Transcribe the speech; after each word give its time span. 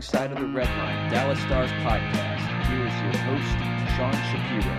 the 0.00 0.16
Wrong 0.16 0.28
Side 0.28 0.32
of 0.32 0.38
the 0.40 0.46
Red 0.46 0.68
Line 0.78 1.10
Dallas 1.10 1.38
Stars 1.40 1.70
podcast. 1.72 2.66
Here 2.68 2.86
is 2.86 2.94
your 3.02 3.16
host, 3.24 3.58
Sean 3.96 4.12
Shapiro. 4.30 4.76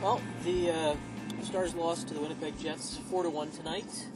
Well, 0.00 0.20
the 0.44 0.70
uh, 0.70 0.96
Stars 1.42 1.74
lost 1.74 2.08
to 2.08 2.14
the 2.14 2.20
Winnipeg 2.20 2.58
Jets 2.58 2.98
four 3.10 3.22
to 3.22 3.30
one 3.30 3.50
tonight. 3.50 4.06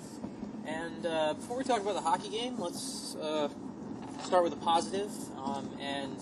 And 0.64 1.04
uh, 1.04 1.34
before 1.34 1.58
we 1.58 1.64
talk 1.64 1.82
about 1.82 1.94
the 1.94 2.00
hockey 2.00 2.30
game, 2.30 2.58
let's 2.58 3.14
uh, 3.16 3.48
start 4.24 4.44
with 4.44 4.52
a 4.54 4.56
positive. 4.56 5.10
Um, 5.36 5.70
and 5.80 6.18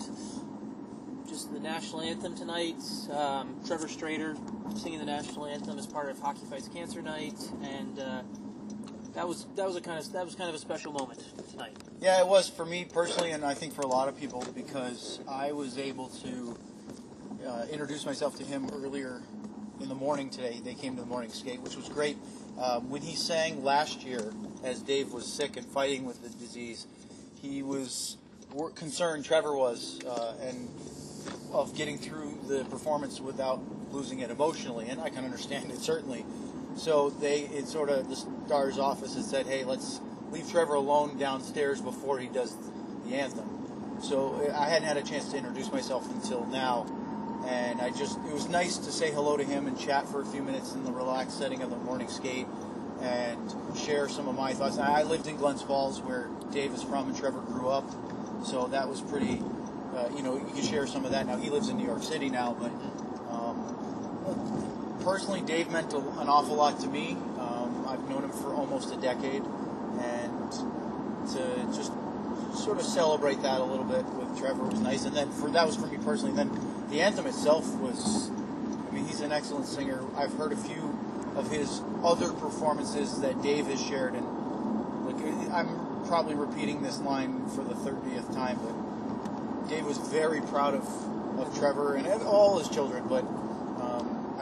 just 1.29 1.53
the 1.53 1.59
national 1.59 2.01
anthem 2.01 2.35
tonight. 2.35 2.81
Um, 3.11 3.61
Trevor 3.65 3.87
Strader 3.87 4.37
singing 4.77 4.99
the 4.99 5.05
national 5.05 5.45
anthem 5.45 5.77
as 5.77 5.85
part 5.85 6.09
of 6.09 6.19
Hockey 6.19 6.45
Fights 6.49 6.67
Cancer 6.67 7.01
Night, 7.01 7.35
and 7.61 7.99
uh, 7.99 8.21
that 9.17 9.27
was 9.27 9.47
that 9.55 9.65
was 9.65 9.75
a 9.75 9.81
kind 9.81 9.97
of 9.97 10.11
that 10.13 10.23
was 10.23 10.35
kind 10.35 10.47
of 10.47 10.55
a 10.55 10.59
special 10.59 10.93
moment 10.93 11.19
tonight. 11.49 11.75
Yeah, 11.99 12.19
it 12.19 12.27
was 12.27 12.47
for 12.47 12.65
me 12.65 12.85
personally, 12.85 13.31
and 13.31 13.43
I 13.43 13.55
think 13.55 13.73
for 13.73 13.81
a 13.81 13.87
lot 13.87 14.07
of 14.07 14.15
people 14.15 14.45
because 14.53 15.19
I 15.27 15.53
was 15.53 15.79
able 15.79 16.09
to 16.09 16.55
uh, 17.45 17.65
introduce 17.71 18.05
myself 18.05 18.37
to 18.37 18.43
him 18.43 18.69
earlier 18.71 19.23
in 19.81 19.89
the 19.89 19.95
morning 19.95 20.29
today. 20.29 20.61
They 20.63 20.75
came 20.75 20.95
to 20.97 21.01
the 21.01 21.07
morning 21.07 21.31
skate, 21.31 21.61
which 21.61 21.75
was 21.75 21.89
great. 21.89 22.15
Um, 22.59 22.91
when 22.91 23.01
he 23.01 23.15
sang 23.15 23.63
last 23.63 24.03
year, 24.03 24.33
as 24.63 24.83
Dave 24.83 25.11
was 25.11 25.25
sick 25.25 25.57
and 25.57 25.65
fighting 25.65 26.05
with 26.05 26.21
the 26.21 26.29
disease, 26.29 26.85
he 27.41 27.63
was 27.63 28.17
concerned. 28.75 29.25
Trevor 29.25 29.57
was, 29.57 29.99
uh, 30.05 30.35
and 30.41 30.69
of 31.51 31.75
getting 31.75 31.97
through 31.97 32.37
the 32.47 32.65
performance 32.65 33.19
without 33.19 33.61
losing 33.91 34.19
it 34.19 34.29
emotionally, 34.29 34.89
and 34.89 35.01
I 35.01 35.09
can 35.09 35.25
understand 35.25 35.71
it 35.71 35.79
certainly. 35.79 36.23
So 36.77 37.09
they, 37.09 37.41
it 37.41 37.67
sort 37.67 37.89
of 37.89 38.07
the 38.09 38.15
Stars 38.15 38.77
office 38.77 39.15
had 39.15 39.23
said, 39.23 39.47
"Hey, 39.47 39.63
let's 39.63 39.99
leave 40.31 40.49
Trevor 40.49 40.75
alone 40.75 41.17
downstairs 41.17 41.81
before 41.81 42.19
he 42.19 42.27
does 42.27 42.55
the 43.05 43.15
anthem." 43.15 43.99
So 44.01 44.51
I 44.55 44.69
hadn't 44.69 44.87
had 44.87 44.97
a 44.97 45.01
chance 45.01 45.29
to 45.31 45.37
introduce 45.37 45.71
myself 45.71 46.09
until 46.13 46.45
now, 46.45 46.85
and 47.47 47.81
I 47.81 47.89
just 47.89 48.19
it 48.19 48.33
was 48.33 48.47
nice 48.47 48.77
to 48.77 48.91
say 48.91 49.11
hello 49.11 49.37
to 49.37 49.43
him 49.43 49.65
and 49.67 49.77
chat 49.77 50.07
for 50.07 50.21
a 50.21 50.25
few 50.25 50.43
minutes 50.43 50.73
in 50.73 50.83
the 50.83 50.91
relaxed 50.91 51.37
setting 51.37 51.61
of 51.63 51.71
the 51.71 51.77
morning 51.77 52.07
skate 52.07 52.47
and 53.01 53.53
share 53.75 54.07
some 54.07 54.27
of 54.27 54.35
my 54.35 54.53
thoughts. 54.53 54.77
I 54.77 55.03
lived 55.03 55.27
in 55.27 55.37
Glens 55.37 55.63
Falls, 55.63 55.99
where 56.01 56.29
Dave 56.51 56.73
is 56.73 56.83
from 56.83 57.07
and 57.07 57.17
Trevor 57.17 57.41
grew 57.41 57.69
up, 57.69 57.89
so 58.45 58.67
that 58.67 58.87
was 58.87 59.01
pretty. 59.01 59.41
Uh, 59.95 60.09
you 60.15 60.21
know, 60.21 60.35
you 60.35 60.53
can 60.53 60.61
share 60.61 60.85
some 60.85 61.05
of 61.05 61.11
that. 61.11 61.25
Now 61.25 61.37
he 61.37 61.49
lives 61.49 61.69
in 61.69 61.77
New 61.77 61.85
York 61.85 62.03
City 62.03 62.29
now, 62.29 62.55
but 62.59 62.71
um, 63.33 64.76
personally, 65.01 65.41
Dave 65.41 65.69
meant 65.69 65.93
a, 65.93 65.97
an 65.97 66.27
awful 66.29 66.55
lot 66.55 66.79
to 66.81 66.87
me. 66.87 67.13
Um, 67.39 67.85
I've 67.87 68.07
known 68.09 68.23
him 68.23 68.31
for 68.31 68.53
almost 68.53 68.93
a 68.93 68.97
decade, 68.97 69.43
and 69.43 70.51
to 71.31 71.77
just 71.77 71.91
sort 72.55 72.79
of 72.79 72.85
celebrate 72.85 73.41
that 73.41 73.59
a 73.59 73.63
little 73.63 73.85
bit 73.85 74.05
with 74.05 74.37
Trevor 74.39 74.63
was 74.63 74.79
nice. 74.79 75.05
And 75.05 75.15
then 75.15 75.31
for 75.31 75.49
that 75.51 75.65
was 75.65 75.75
for 75.75 75.87
me 75.87 75.97
personally. 75.97 76.35
Then 76.35 76.49
the 76.89 77.01
anthem 77.01 77.27
itself 77.27 77.67
was. 77.75 78.29
I 78.29 78.91
mean, 78.93 79.05
he's 79.05 79.21
an 79.21 79.31
excellent 79.31 79.65
singer. 79.65 80.03
I've 80.15 80.33
heard 80.33 80.53
a 80.53 80.57
few 80.57 80.97
of 81.35 81.51
his 81.51 81.81
other 82.03 82.33
performances 82.33 83.21
that 83.21 83.41
Dave 83.41 83.67
has 83.67 83.81
shared, 83.85 84.15
and 84.15 84.25
like 85.05 85.51
I'm 85.53 86.05
probably 86.07 86.35
repeating 86.35 86.81
this 86.81 86.99
line 86.99 87.47
for 87.49 87.63
the 87.63 87.75
30th 87.75 88.33
time, 88.33 88.59
but 88.63 89.69
Dave 89.69 89.85
was 89.85 89.97
very 89.97 90.41
proud 90.41 90.73
of, 90.73 91.39
of 91.39 91.57
Trevor 91.57 91.95
and 91.95 92.07
all 92.23 92.57
his 92.57 92.69
children. 92.69 93.03
But 93.07 93.23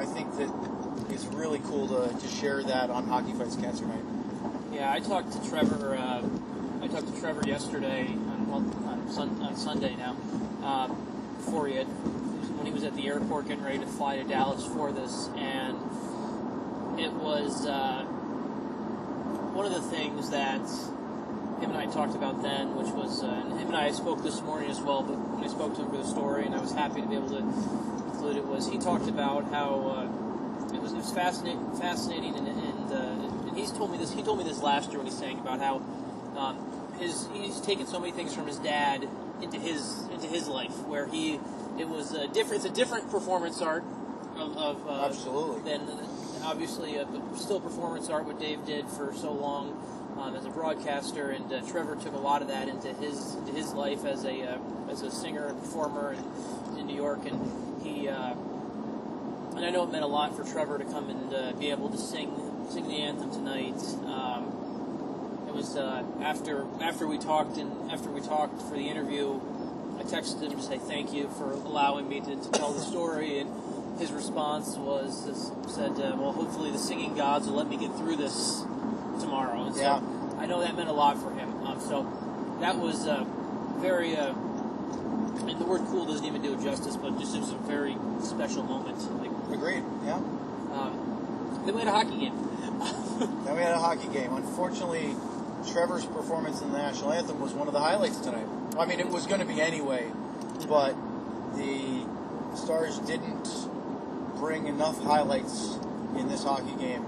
I 0.05 0.07
think 0.07 0.37
that 0.37 0.53
it's 1.09 1.25
really 1.25 1.59
cool 1.65 1.87
to, 1.87 2.15
to 2.15 2.27
share 2.27 2.61
that 2.61 2.91
on 2.91 3.07
Hockey 3.07 3.33
Fights 3.33 3.55
Cancer 3.55 3.87
Night. 3.87 4.03
Yeah, 4.71 4.91
I 4.91 4.99
talked 4.99 5.31
to 5.31 5.49
Trevor. 5.49 5.95
Uh, 5.95 6.21
I 6.83 6.87
talked 6.87 7.11
to 7.11 7.19
Trevor 7.19 7.41
yesterday 7.47 8.09
on, 8.09 8.47
well, 8.47 8.87
on, 8.87 9.11
sun, 9.11 9.41
on 9.41 9.55
Sunday 9.55 9.95
now. 9.95 10.15
Uh, 10.63 10.89
before 11.37 11.67
he 11.67 11.77
had, 11.77 11.87
when 11.87 12.67
he 12.67 12.71
was 12.71 12.83
at 12.83 12.95
the 12.95 13.07
airport 13.07 13.47
getting 13.47 13.63
ready 13.63 13.79
to 13.79 13.87
fly 13.87 14.17
to 14.17 14.23
Dallas 14.23 14.63
for 14.67 14.91
this, 14.91 15.27
and 15.37 15.75
it 16.99 17.11
was 17.11 17.65
uh, 17.65 18.03
one 19.53 19.65
of 19.65 19.73
the 19.73 19.81
things 19.81 20.29
that 20.29 20.61
him 21.59 21.71
and 21.71 21.77
I 21.77 21.87
talked 21.87 22.13
about 22.13 22.43
then, 22.43 22.75
which 22.75 22.89
was, 22.89 23.23
uh, 23.23 23.27
and 23.27 23.59
him 23.59 23.69
and 23.69 23.75
I 23.75 23.91
spoke 23.91 24.21
this 24.21 24.39
morning 24.41 24.69
as 24.69 24.79
well. 24.81 25.01
But 25.01 25.17
when 25.17 25.43
I 25.43 25.47
spoke 25.47 25.73
to 25.77 25.81
him 25.81 25.89
for 25.89 25.97
the 25.97 26.05
story, 26.05 26.45
and 26.45 26.53
I 26.53 26.59
was 26.59 26.73
happy 26.73 27.01
to 27.01 27.07
be 27.07 27.15
able 27.15 27.29
to 27.29 27.94
it, 28.29 28.45
was 28.45 28.67
he 28.67 28.77
talked 28.77 29.07
about 29.07 29.45
how 29.51 30.09
uh, 30.69 30.75
it 30.75 30.81
was 30.81 30.93
it 30.93 30.97
was 30.97 31.11
fascinating, 31.11 31.59
fascinating, 31.77 32.35
and, 32.35 32.47
and, 32.47 32.93
uh, 32.93 33.47
and 33.47 33.57
he's 33.57 33.71
told 33.71 33.91
me 33.91 33.97
this. 33.97 34.11
He 34.11 34.23
told 34.23 34.37
me 34.37 34.43
this 34.43 34.61
last 34.61 34.89
year 34.89 34.99
when 34.99 35.07
he's 35.07 35.17
saying 35.17 35.39
about 35.39 35.59
how 35.59 35.81
um, 36.37 36.93
his 36.99 37.27
he's 37.33 37.61
taken 37.61 37.87
so 37.87 37.99
many 37.99 38.11
things 38.11 38.33
from 38.33 38.47
his 38.47 38.57
dad 38.57 39.07
into 39.41 39.59
his 39.59 40.07
into 40.11 40.27
his 40.27 40.47
life, 40.47 40.77
where 40.87 41.07
he 41.07 41.39
it 41.79 41.87
was 41.87 42.13
a 42.13 42.27
different. 42.27 42.65
It's 42.65 42.73
a 42.73 42.75
different 42.75 43.09
performance 43.11 43.61
art 43.61 43.83
of, 44.35 44.57
of 44.57 44.87
uh, 44.87 45.05
Absolutely. 45.05 45.71
than 45.71 45.87
obviously 46.43 46.99
uh, 46.99 47.05
still 47.35 47.59
performance 47.59 48.09
art 48.09 48.25
what 48.25 48.39
Dave 48.39 48.65
did 48.65 48.87
for 48.89 49.13
so 49.13 49.31
long 49.31 49.81
um, 50.19 50.35
as 50.35 50.45
a 50.45 50.49
broadcaster, 50.49 51.29
and 51.31 51.51
uh, 51.51 51.61
Trevor 51.69 51.95
took 51.95 52.13
a 52.13 52.17
lot 52.17 52.41
of 52.41 52.47
that 52.47 52.69
into 52.69 52.93
his 52.93 53.35
into 53.35 53.51
his 53.51 53.73
life 53.73 54.05
as 54.05 54.23
a 54.25 54.53
uh, 54.53 54.57
as 54.89 55.01
a 55.01 55.11
singer 55.11 55.47
and 55.47 55.59
performer 55.59 56.13
in, 56.13 56.79
in 56.79 56.87
New 56.87 56.95
York, 56.95 57.25
and 57.25 57.83
he 57.83 58.07
uh, 58.07 58.14
and 59.65 59.75
I 59.75 59.77
know 59.77 59.83
it 59.83 59.91
meant 59.91 60.03
a 60.03 60.07
lot 60.07 60.35
for 60.35 60.43
Trevor 60.43 60.77
to 60.77 60.85
come 60.85 61.09
and 61.09 61.33
uh, 61.33 61.51
be 61.53 61.71
able 61.71 61.89
to 61.89 61.97
sing 61.97 62.31
sing 62.69 62.87
the 62.87 62.97
anthem 62.97 63.31
tonight. 63.31 63.81
Um, 64.05 65.45
it 65.47 65.53
was 65.55 65.75
uh, 65.75 66.03
after 66.21 66.65
after 66.81 67.07
we 67.07 67.17
talked 67.17 67.57
and 67.57 67.91
after 67.91 68.09
we 68.09 68.21
talked 68.21 68.61
for 68.61 68.75
the 68.75 68.87
interview, 68.87 69.39
I 69.99 70.03
texted 70.03 70.43
him 70.43 70.51
to 70.57 70.61
say 70.61 70.77
thank 70.77 71.13
you 71.13 71.29
for 71.37 71.53
allowing 71.53 72.07
me 72.07 72.19
to, 72.21 72.35
to 72.35 72.51
tell 72.51 72.73
the 72.73 72.81
story 72.81 73.39
and 73.39 73.49
his 73.99 74.11
response 74.11 74.75
was 74.75 75.25
said, 75.73 75.91
uh, 75.91 76.15
"Well, 76.17 76.33
hopefully 76.33 76.69
the 76.71 76.77
singing 76.77 77.15
gods 77.15 77.47
will 77.47 77.55
let 77.55 77.69
me 77.69 77.77
get 77.77 77.95
through 77.95 78.17
this 78.17 78.61
tomorrow." 79.19 79.65
And 79.65 79.75
so 79.75 79.81
Yeah. 79.81 80.01
I 80.37 80.45
know 80.45 80.59
that 80.59 80.75
meant 80.75 80.89
a 80.89 80.93
lot 80.93 81.17
for 81.17 81.31
him. 81.31 81.65
Um, 81.65 81.79
so 81.79 82.05
that 82.59 82.77
was 82.77 83.07
uh, 83.07 83.25
very. 83.79 84.15
Uh, 84.15 84.33
I 84.33 85.43
mean, 85.43 85.59
the 85.59 85.65
word 85.65 85.81
"cool" 85.87 86.05
doesn't 86.05 86.25
even 86.25 86.41
do 86.41 86.53
it 86.53 86.61
justice, 86.61 86.97
but 86.97 87.17
just 87.19 87.35
it 87.35 87.39
was 87.39 87.51
a 87.51 87.55
very 87.55 87.95
special 88.21 88.63
moment. 88.63 88.97
Like, 89.21 89.31
Agreed. 89.51 89.83
Yeah. 90.03 90.15
um, 90.15 91.63
then 91.65 91.73
we 91.75 91.81
had 91.81 91.87
a 91.87 91.91
hockey 91.91 92.17
game. 92.19 92.33
Then 93.45 93.55
we 93.55 93.61
had 93.61 93.71
a 93.73 93.79
hockey 93.79 94.09
game. 94.09 94.33
Unfortunately, 94.33 95.15
Trevor's 95.71 96.05
performance 96.05 96.61
in 96.61 96.71
the 96.71 96.77
national 96.77 97.13
anthem 97.13 97.39
was 97.39 97.53
one 97.53 97.67
of 97.67 97.73
the 97.73 97.79
highlights 97.79 98.17
tonight. 98.19 98.47
I 98.77 98.85
mean, 98.85 98.99
it 98.99 99.07
was 99.07 99.25
going 99.25 99.39
to 99.39 99.45
be 99.45 99.61
anyway, 99.61 100.11
but 100.67 100.95
the 101.55 102.05
Stars 102.55 102.99
didn't 102.99 103.47
bring 104.35 104.67
enough 104.67 105.01
highlights 105.01 105.77
in 106.17 106.27
this 106.27 106.43
hockey 106.43 106.75
game, 106.77 107.05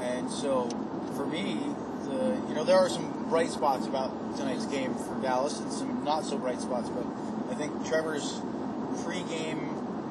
and 0.00 0.30
so 0.30 0.68
for 1.16 1.26
me, 1.26 1.58
the 2.04 2.36
you 2.48 2.54
know 2.54 2.64
there 2.64 2.76
are 2.76 2.88
some 2.88 3.28
bright 3.28 3.50
spots 3.50 3.86
about 3.86 4.10
tonight's 4.36 4.66
game 4.66 4.94
for 4.94 5.14
Dallas 5.22 5.60
and 5.60 5.72
some 5.72 6.04
not 6.04 6.24
so 6.24 6.38
bright 6.38 6.60
spots, 6.60 6.88
but 6.88 7.06
I 7.50 7.54
think 7.54 7.86
Trevor's 7.86 8.40
pre-game 9.04 9.60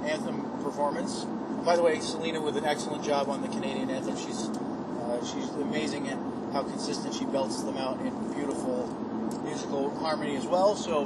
anthem 0.05 0.41
performance. 0.63 1.25
By 1.65 1.75
the 1.75 1.83
way, 1.83 1.99
Selena 1.99 2.41
with 2.41 2.57
an 2.57 2.65
excellent 2.65 3.03
job 3.03 3.29
on 3.29 3.41
the 3.41 3.47
Canadian 3.47 3.89
anthem. 3.89 4.15
She's 4.17 4.47
uh, 4.49 5.25
she's 5.25 5.49
amazing 5.49 6.07
at 6.09 6.17
how 6.53 6.63
consistent 6.63 7.13
she 7.13 7.25
belts 7.25 7.61
them 7.63 7.77
out 7.77 8.00
in 8.00 8.33
beautiful 8.33 8.88
musical 9.44 9.89
harmony 10.00 10.35
as 10.35 10.45
well. 10.45 10.75
So 10.75 11.06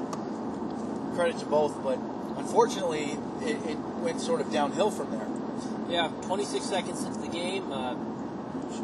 credit 1.16 1.38
to 1.40 1.46
both, 1.46 1.82
but 1.84 1.98
unfortunately, 2.38 3.18
it, 3.42 3.58
it 3.70 3.78
went 4.02 4.22
sort 4.22 4.42
of 4.42 4.52
downhill 4.52 4.92
from 4.92 5.12
there. 5.12 5.28
Yeah, 5.90 6.12
26 6.24 6.66
seconds 6.66 7.04
into 7.04 7.20
the 7.20 7.28
game, 7.28 7.72
uh, 7.72 7.96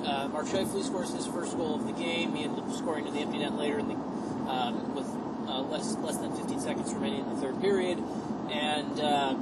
uh, 0.06 0.27
Mark 0.30 0.45
Scheifele 0.45 0.83
scores 0.83 1.12
his 1.13 1.25
first 1.25 1.57
goal 1.57 1.75
of 1.75 1.86
the 1.86 1.94
game. 1.94 2.36
He 2.36 2.44
ended 2.44 2.63
up 2.63 2.72
scoring 2.74 3.06
to 3.06 3.12
the 3.12 3.19
empty 3.19 3.39
net 3.39 3.54
later 3.54 3.80
in 3.80 3.88
the, 3.88 3.95
um, 3.95 4.95
with 4.95 5.07
uh, 5.48 5.62
less 5.62 5.95
less 5.98 6.18
than 6.18 6.36
15 6.36 6.60
seconds 6.60 6.94
remaining 6.94 7.22
in 7.22 7.36
the 7.36 7.42
third 7.42 7.60
period, 7.62 7.98
and 8.51 9.00
uh, 9.00 9.36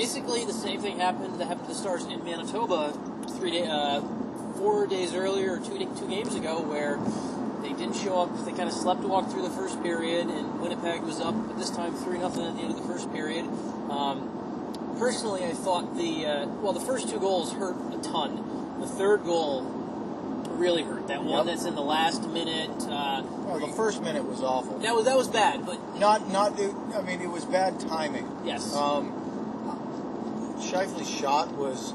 basically 0.00 0.44
the 0.44 0.52
same 0.52 0.80
thing 0.80 0.98
happened 0.98 1.40
that 1.40 1.46
happened 1.46 1.66
to 1.68 1.72
the 1.72 1.78
Stars 1.78 2.04
in 2.04 2.22
Manitoba 2.22 2.92
three 3.38 3.50
day, 3.52 3.66
uh, 3.66 4.02
four 4.56 4.86
days 4.86 5.14
earlier, 5.14 5.54
or 5.54 5.58
two 5.58 5.78
two 5.98 6.08
games 6.08 6.34
ago, 6.34 6.60
where 6.60 6.98
they 7.62 7.70
didn't 7.70 7.96
show 7.96 8.20
up. 8.20 8.44
They 8.44 8.52
kind 8.52 8.68
of 8.68 8.74
slept 8.74 9.00
walk 9.00 9.30
through 9.30 9.42
the 9.42 9.50
first 9.50 9.82
period, 9.82 10.28
and 10.28 10.60
Winnipeg 10.60 11.02
was 11.02 11.20
up 11.20 11.34
but 11.48 11.56
this 11.58 11.70
time 11.70 11.94
three 11.94 12.18
nothing 12.18 12.44
at 12.44 12.54
the 12.56 12.62
end 12.62 12.72
of 12.72 12.76
the 12.76 12.86
first 12.92 13.10
period. 13.12 13.46
Um, 13.90 14.96
personally, 14.98 15.44
I 15.46 15.52
thought 15.52 15.96
the 15.96 16.26
uh, 16.26 16.46
well, 16.60 16.74
the 16.74 16.80
first 16.84 17.08
two 17.08 17.18
goals 17.18 17.52
hurt 17.54 17.76
a 17.94 17.98
ton. 18.02 18.78
The 18.80 18.86
third 18.86 19.24
goal 19.24 19.62
really 20.60 20.82
hurt. 20.82 21.08
That 21.08 21.22
one 21.24 21.46
Yep. 21.46 21.46
that's 21.46 21.64
in 21.66 21.74
the 21.74 21.82
last 21.82 22.28
minute. 22.28 22.70
Uh, 22.88 23.22
Well, 23.46 23.60
the 23.60 23.72
first 23.72 24.02
minute 24.02 24.24
was 24.24 24.42
awful. 24.42 24.78
that 24.80 24.94
was 24.94 25.06
that 25.06 25.16
was 25.16 25.28
bad, 25.28 25.64
but 25.64 25.78
Not 25.98 26.28
not. 26.30 26.58
It, 26.60 26.72
I 26.94 27.00
mean, 27.00 27.20
it 27.22 27.30
was 27.30 27.44
bad 27.46 27.80
timing. 27.80 28.28
yes, 28.44 28.74
Um, 28.74 29.12
Scheifele's 30.70 31.08
shot 31.10 31.52
was 31.52 31.94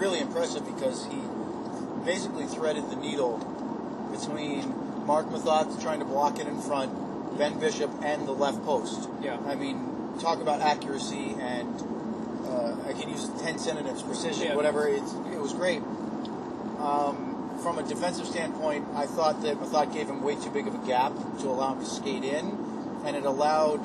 really 0.00 0.20
impressive 0.20 0.64
because 0.64 1.06
he 1.06 1.20
basically 2.04 2.46
threaded 2.46 2.88
the 2.90 2.96
needle 2.96 3.38
between 4.10 5.06
Marc 5.06 5.26
Methot 5.28 5.80
trying 5.82 5.98
to 5.98 6.04
block 6.04 6.38
it 6.38 6.46
in 6.46 6.60
front, 6.60 7.38
Ben 7.38 7.58
Bishop, 7.58 7.90
and 8.02 8.26
the 8.26 8.32
left 8.32 8.64
post. 8.64 9.08
Yeah. 9.22 9.38
I 9.46 9.54
mean, 9.54 10.18
talk 10.20 10.40
about 10.40 10.60
accuracy 10.60 11.36
and 11.38 11.68
uh, 12.46 12.76
I 12.88 12.92
can 12.94 13.08
use 13.10 13.28
10 13.40 13.58
synonyms, 13.58 14.02
precision, 14.02 14.46
Yeah. 14.48 14.56
whatever. 14.56 14.88
It's, 14.88 15.12
it 15.32 15.40
was 15.40 15.52
great. 15.52 15.82
Um, 16.78 17.58
from 17.62 17.78
a 17.78 17.82
defensive 17.82 18.26
standpoint, 18.26 18.86
I 18.94 19.06
thought 19.06 19.42
that 19.42 19.56
Methot 19.60 19.92
gave 19.92 20.08
him 20.08 20.22
way 20.22 20.34
too 20.36 20.50
big 20.50 20.66
of 20.66 20.74
a 20.74 20.86
gap 20.86 21.12
to 21.40 21.46
allow 21.48 21.74
him 21.74 21.80
to 21.80 21.86
skate 21.86 22.24
in, 22.24 22.56
and 23.04 23.14
it 23.16 23.24
allowed 23.24 23.80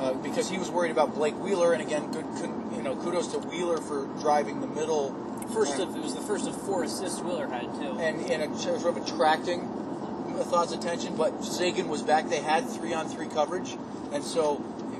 uh, 0.00 0.14
because 0.14 0.48
he 0.48 0.56
was 0.56 0.70
worried 0.70 0.90
about 0.90 1.14
Blake 1.14 1.34
Wheeler, 1.36 1.74
and 1.74 1.82
again, 1.82 2.10
good, 2.10 2.24
you 2.74 2.82
know, 2.82 2.96
kudos 2.96 3.28
to 3.28 3.38
Wheeler 3.38 3.78
for 3.78 4.06
driving 4.20 4.60
the 4.60 4.66
middle. 4.66 5.14
First 5.52 5.74
and, 5.74 5.82
of 5.82 5.96
it 5.96 6.02
was 6.02 6.14
the 6.14 6.22
first 6.22 6.48
of 6.48 6.60
four 6.62 6.84
assists 6.84 7.20
Wheeler 7.20 7.46
had 7.46 7.72
too. 7.74 7.98
and, 7.98 8.30
and 8.30 8.54
a, 8.54 8.58
sort 8.58 8.96
of 8.96 8.96
attracting 8.96 9.60
Methot's 10.36 10.72
attention, 10.72 11.16
but 11.16 11.44
Seguin 11.44 11.88
was 11.88 12.02
back. 12.02 12.30
They 12.30 12.40
had 12.40 12.66
three 12.68 12.94
on 12.94 13.08
three 13.08 13.26
coverage, 13.26 13.76
and 14.12 14.24
so 14.24 14.56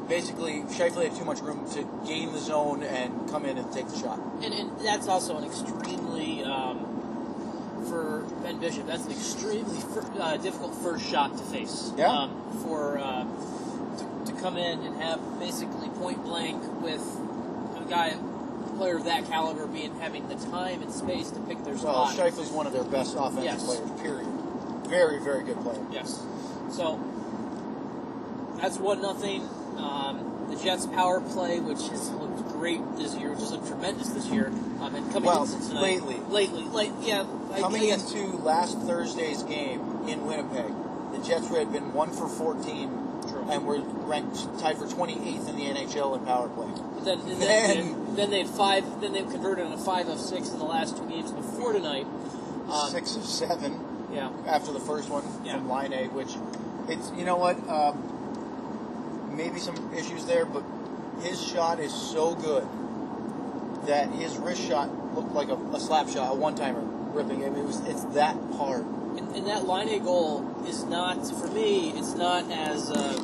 basically 0.06 0.64
Scheifele 0.64 1.04
had 1.04 1.16
too 1.16 1.24
much 1.24 1.40
room 1.40 1.70
to 1.70 1.88
gain 2.06 2.32
the 2.32 2.38
zone 2.38 2.82
and 2.82 3.30
come 3.30 3.46
in 3.46 3.56
and 3.56 3.72
take 3.72 3.88
the 3.88 3.98
shot. 3.98 4.20
And, 4.42 4.52
and 4.52 4.80
that's 4.80 5.08
also 5.08 5.38
an 5.38 5.44
extremely 5.44 6.44
um, 6.44 7.86
for 7.88 8.26
Ben 8.42 8.58
Bishop. 8.58 8.86
That's 8.86 9.06
an 9.06 9.12
extremely 9.12 9.80
fir- 9.80 10.04
uh, 10.20 10.36
difficult 10.36 10.74
first 10.74 11.08
shot 11.08 11.38
to 11.38 11.44
face. 11.44 11.92
Yeah. 11.96 12.08
Um, 12.08 12.58
for 12.64 12.98
uh, 12.98 13.24
come 14.40 14.56
in 14.56 14.80
and 14.84 14.96
have 15.02 15.20
basically 15.38 15.88
point 15.90 16.22
blank 16.24 16.62
with 16.82 17.00
a 17.76 17.84
guy, 17.88 18.08
a 18.08 18.76
player 18.76 18.96
of 18.96 19.04
that 19.04 19.26
caliber, 19.28 19.66
being 19.66 19.98
having 20.00 20.28
the 20.28 20.36
time 20.36 20.82
and 20.82 20.92
space 20.92 21.30
to 21.30 21.40
pick 21.40 21.62
their 21.64 21.74
Well, 21.74 22.06
spot. 22.08 22.16
Scheifele's 22.16 22.50
one 22.50 22.66
of 22.66 22.72
their 22.72 22.84
best 22.84 23.14
offensive 23.16 23.44
Yes. 23.44 23.64
players. 23.64 23.90
Period. 24.00 24.26
Very, 24.86 25.18
very 25.20 25.44
good 25.44 25.60
player. 25.62 25.80
Yes. 25.92 26.20
So 26.70 26.98
that's 28.60 28.78
one 28.78 29.00
nothing. 29.02 29.48
Um, 29.76 30.46
the 30.50 30.56
Jets' 30.56 30.86
power 30.86 31.20
play, 31.20 31.60
which 31.60 31.88
has 31.88 32.10
looked 32.10 32.48
great 32.52 32.80
this 32.96 33.14
year, 33.14 33.30
which 33.30 33.40
has 33.40 33.52
looked 33.52 33.68
tremendous 33.68 34.08
this 34.08 34.26
year, 34.26 34.48
um, 34.80 34.94
and 34.94 35.10
coming 35.12 35.28
Well, 35.28 35.44
into 35.44 35.68
tonight, 35.68 35.82
lately. 36.04 36.16
lately, 36.28 36.64
late, 36.64 36.92
yeah, 37.02 37.24
I- 37.54 37.60
Coming 37.60 37.82
I 37.82 37.86
guess- 37.86 38.12
into 38.12 38.36
last 38.38 38.78
Thursday's 38.80 39.42
game 39.44 39.80
in 40.08 40.26
Winnipeg, 40.26 40.72
the 41.12 41.18
Jets 41.18 41.48
had 41.48 41.72
been 41.72 41.92
one 41.94 42.10
for 42.10 42.26
14 42.28 42.88
True. 42.90 42.99
And 43.50 43.66
were 43.66 43.80
ranked 43.80 44.36
tied 44.60 44.78
for 44.78 44.86
28th 44.86 45.48
in 45.48 45.56
the 45.56 45.64
NHL 45.64 46.16
in 46.18 46.24
power 46.24 46.48
play. 46.48 46.68
But 46.94 47.04
then, 47.04 47.18
then, 47.26 47.38
Then- 47.40 48.14
then 48.16 48.30
they 48.30 48.38
had 48.42 48.48
five. 48.48 49.00
Then 49.00 49.12
they've 49.12 49.28
converted 49.28 49.66
on 49.66 49.72
a 49.72 49.78
five 49.78 50.08
of 50.08 50.20
six 50.20 50.50
in 50.50 50.58
the 50.58 50.64
last 50.64 50.96
two 50.96 51.08
games 51.08 51.32
before 51.32 51.72
tonight. 51.72 52.06
Uh, 52.68 52.86
Six 52.88 53.16
of 53.16 53.24
seven 53.24 53.80
Yeah, 54.12 54.30
after 54.46 54.72
the 54.72 54.78
first 54.80 55.08
one 55.10 55.24
Yeah. 55.44 55.54
from 55.58 55.68
Laine, 55.68 56.08
which 56.14 56.36
it's 56.88 57.10
you 57.18 57.24
know 57.24 57.36
what, 57.36 57.56
um, 57.68 59.36
maybe 59.36 59.58
some 59.58 59.92
issues 59.94 60.24
there, 60.26 60.44
but 60.46 60.62
his 61.22 61.40
shot 61.44 61.80
is 61.80 61.92
so 61.92 62.34
good 62.36 62.66
that 63.86 64.10
his 64.10 64.36
wrist 64.38 64.62
shot 64.68 64.88
looked 65.14 65.32
like 65.32 65.48
a, 65.48 65.56
a 65.74 65.80
slap 65.80 66.08
shot, 66.08 66.30
a 66.32 66.34
one 66.34 66.54
timer 66.54 66.80
ripping. 67.12 67.44
I 67.44 67.48
mean, 67.50 67.60
it 67.60 67.66
was 67.66 67.80
it's 67.88 68.04
that 68.14 68.36
hard. 68.56 68.82
and, 69.16 69.34
and 69.34 69.46
that 69.48 69.66
Laine 69.66 70.02
goal 70.04 70.46
is 70.68 70.84
not 70.84 71.26
for 71.40 71.48
me. 71.48 71.90
It's 71.96 72.14
not 72.14 72.48
as 72.52 72.90
uh, 72.90 73.18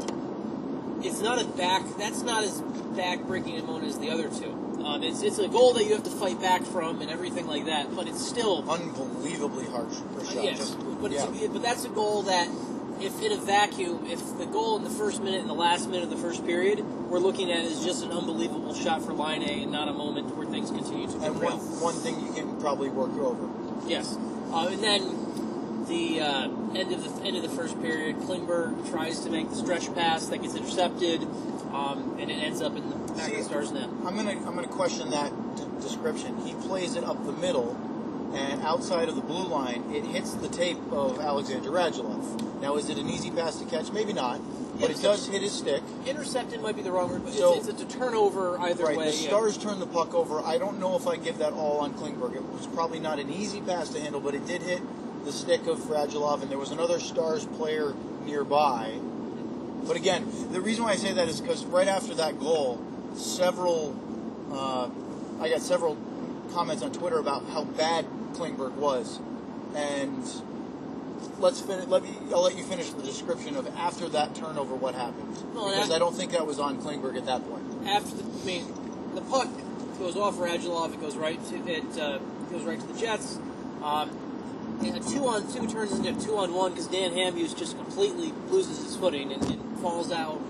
it's 1.17 1.25
not 1.25 1.41
a 1.41 1.47
back. 1.47 1.83
That's 1.97 2.21
not 2.23 2.45
as 2.45 2.61
back 2.95 3.23
breaking 3.23 3.59
a 3.59 3.63
moment 3.63 3.87
as 3.87 3.99
the 3.99 4.11
other 4.11 4.29
two. 4.29 4.53
Um, 4.85 5.03
it's 5.03 5.23
it's 5.23 5.39
a 5.39 5.49
goal 5.49 5.73
that 5.75 5.85
you 5.85 5.95
have 5.95 6.05
to 6.05 6.11
fight 6.11 6.39
back 6.43 6.63
from 6.63 7.01
and 7.01 7.11
everything 7.11 7.47
like 7.47 7.65
that. 7.65 7.97
But 7.97 8.07
it's 8.07 8.25
still 8.27 8.71
Unbelievably 8.71 9.65
hard 9.67 9.87
wrist 10.15 10.33
shot. 10.35 10.45
yes. 10.45 10.59
Just- 10.59 10.79
But 11.01 11.13
it's 11.13 11.25
a, 11.25 11.49
but 11.49 11.63
that's 11.63 11.85
a 11.85 11.89
goal 11.89 12.23
that. 12.25 12.49
If 12.99 13.21
in 13.23 13.31
a 13.31 13.37
vacuum, 13.37 14.07
if 14.07 14.39
the 14.39 14.47
goal 14.47 14.79
in 14.79 14.85
the 14.85 14.89
first 14.89 15.23
minute 15.23 15.41
and 15.41 15.51
the 15.51 15.55
last 15.55 15.87
minute 15.87 16.05
of 16.05 16.09
the 16.09 16.17
first 16.17 16.47
period, 16.47 16.83
we're 17.11 17.19
looking 17.19 17.53
at 17.53 17.63
is 17.63 17.85
just 17.85 18.03
an 18.03 18.11
unbelievable 18.11 18.73
shot 18.73 19.03
for 19.05 19.13
Laine 19.13 19.43
and 19.65 19.71
not 19.71 19.89
a 19.89 19.93
moment 19.93 20.35
where 20.35 20.47
things 20.47 20.71
continue 20.71 21.07
to 21.07 21.19
And 21.21 21.39
one, 21.43 21.59
one 21.83 21.95
thing 21.95 22.19
you 22.25 22.33
can 22.33 22.59
probably 22.59 22.89
work 22.89 23.13
over. 23.19 23.51
Yes, 23.87 24.17
uh, 24.51 24.69
and 24.73 24.83
then 24.83 25.03
the 25.89 26.21
uh, 26.21 26.43
end 26.75 26.93
of 26.93 27.03
the 27.19 27.23
end 27.25 27.37
of 27.37 27.43
the 27.43 27.49
first 27.49 27.81
period, 27.81 28.17
Klingberg 28.19 28.91
tries 28.91 29.21
to 29.21 29.31
make 29.31 29.49
the 29.51 29.57
stretch 29.57 29.93
pass 29.95 30.27
that 30.27 30.39
gets 30.43 30.55
intercepted, 30.55 31.23
um, 31.73 32.17
and 32.19 32.31
it 32.31 32.35
ends 32.35 32.61
up 32.63 32.77
in 32.77 32.89
the 32.91 32.97
back 33.15 33.31
of 33.33 33.39
the 33.39 33.45
Stars 33.45 33.73
net. 33.73 33.89
I'm 34.05 34.17
gonna 34.17 34.33
I'm 34.33 34.55
gonna 34.55 34.67
question 34.69 35.11
that 35.11 35.31
d- 35.57 35.63
description. 35.81 36.37
He 36.47 36.55
plays 36.55 36.95
it 36.97 37.05
up 37.05 37.25
the 37.25 37.33
middle, 37.33 37.77
and 38.35 38.63
outside 38.63 39.09
of 39.09 39.17
the 39.17 39.23
blue 39.23 39.47
line, 39.47 39.85
it 39.95 40.05
hits 40.05 40.35
the 40.35 40.49
tape 40.49 40.79
of 40.91 41.21
Alexander 41.21 41.71
Radulov. 41.71 42.61
Now, 42.61 42.77
is 42.77 42.89
it 42.89 42.99
an 42.99 43.09
easy 43.09 43.31
pass 43.31 43.57
to 43.59 43.65
catch? 43.67 43.93
Maybe 43.93 44.13
not, 44.15 44.41
but 44.81 44.91
it 44.91 45.01
does 45.03 45.27
hit 45.29 45.43
his 45.43 45.53
stick. 45.53 45.83
Intercepted 46.07 46.61
might 46.63 46.75
be 46.75 46.83
the 46.83 46.91
wrong 46.91 47.11
word, 47.11 47.23
but 47.25 47.35
So- 47.35 47.55
it's, 47.59 47.69
it's 47.69 47.83
a 47.83 47.87
turnover 47.87 48.59
either 48.59 48.85
Right, 48.85 48.97
way. 48.97 49.07
the. 49.07 49.13
Stars 49.13 49.57
turned 49.59 49.81
the 49.81 49.87
puck 49.87 50.15
over. 50.15 50.41
I 50.41 50.57
don't 50.59 50.81
know 50.81 50.97
if 50.97 51.07
I 51.07 51.17
give 51.17 51.39
that 51.39 51.53
all 51.53 51.79
on 51.81 51.93
Klingberg. 51.95 52.35
It 52.35 52.43
was 52.45 52.67
probably 52.69 52.99
not 52.99 53.19
an 53.19 53.31
easy 53.31 53.61
pass 53.61 53.91
to 53.91 54.01
handle, 54.01 54.21
but 54.23 54.35
it 54.35 54.47
did 54.47 54.63
hit 54.63 54.81
the 55.27 55.33
stick 55.33 55.67
of 55.67 55.79
Radulov, 55.81 56.41
and 56.43 56.51
there 56.51 56.57
was 56.59 56.71
another 56.71 57.01
Stars 57.01 57.45
player 57.45 57.93
nearby. 58.25 58.93
But 59.87 59.97
again, 59.97 60.25
the 60.53 60.61
reason 60.61 60.85
why 60.85 60.93
I 60.93 60.97
say 60.97 61.13
that 61.13 61.29
is 61.29 61.41
because 61.41 61.65
right 61.67 61.89
after 61.89 62.15
that 62.15 62.39
goal, 62.39 62.81
several, 63.17 63.95
uh, 64.53 64.89
I 65.43 65.49
got 65.51 65.61
several 65.63 65.97
comments 66.53 66.83
on 66.83 66.93
Twitter 66.93 67.19
about 67.19 67.45
how 67.49 67.65
bad 67.65 68.07
Klingberg 68.35 68.75
was, 68.75 69.19
and 69.75 70.25
let's 71.41 71.61
finish. 71.61 71.87
Let 71.87 72.05
me. 72.05 72.17
I'll 72.33 72.43
let 72.43 72.57
you 72.57 72.63
finish 72.65 72.91
the 72.91 73.03
description 73.03 73.57
of 73.57 73.67
after 73.77 74.09
that 74.11 74.35
turnover 74.37 74.77
what 74.77 74.95
happened, 74.95 75.37
Well, 75.55 75.71
because 75.71 75.89
that- 75.89 75.97
I 75.97 75.99
don't 75.99 76.15
think 76.15 76.33
that 76.33 76.47
was 76.47 76.61
on 76.61 76.81
Klingberg 76.81 77.17
at 77.17 77.27
that 77.27 77.49
point. 77.49 77.65
after 77.89 78.17
the, 78.17 78.23
I 78.23 78.45
mean, 78.45 78.67
the 79.15 79.23
puck 79.23 79.49
goes 79.99 80.17
off 80.17 80.37
Radulov. 80.37 80.95
It 80.95 81.01
goes 81.01 81.17
right 81.17 81.45
to 81.47 81.69
it 81.69 81.99
uh, 81.99 82.19
goes 82.53 82.63
right 82.63 82.79
to 82.79 82.87
the 82.87 82.99
Jets. 82.99 83.39
Um, 83.83 84.11
a 84.83 85.01
two 85.01 85.27
on 85.27 85.53
two 85.53 85.67
turns 85.67 85.93
into 85.93 86.11
a 86.11 86.15
two 86.25 86.37
on 86.37 86.53
one 86.55 86.73
because 86.73 86.87
Dan 86.89 87.13
Hamhuis 87.13 87.57
just 87.57 87.77
completely 87.77 88.33
loses 88.51 88.83
his 88.83 88.97
footing 88.97 89.33
and, 89.33 89.43
and 89.45 89.79
falls 89.81 90.13
out. 90.13 90.41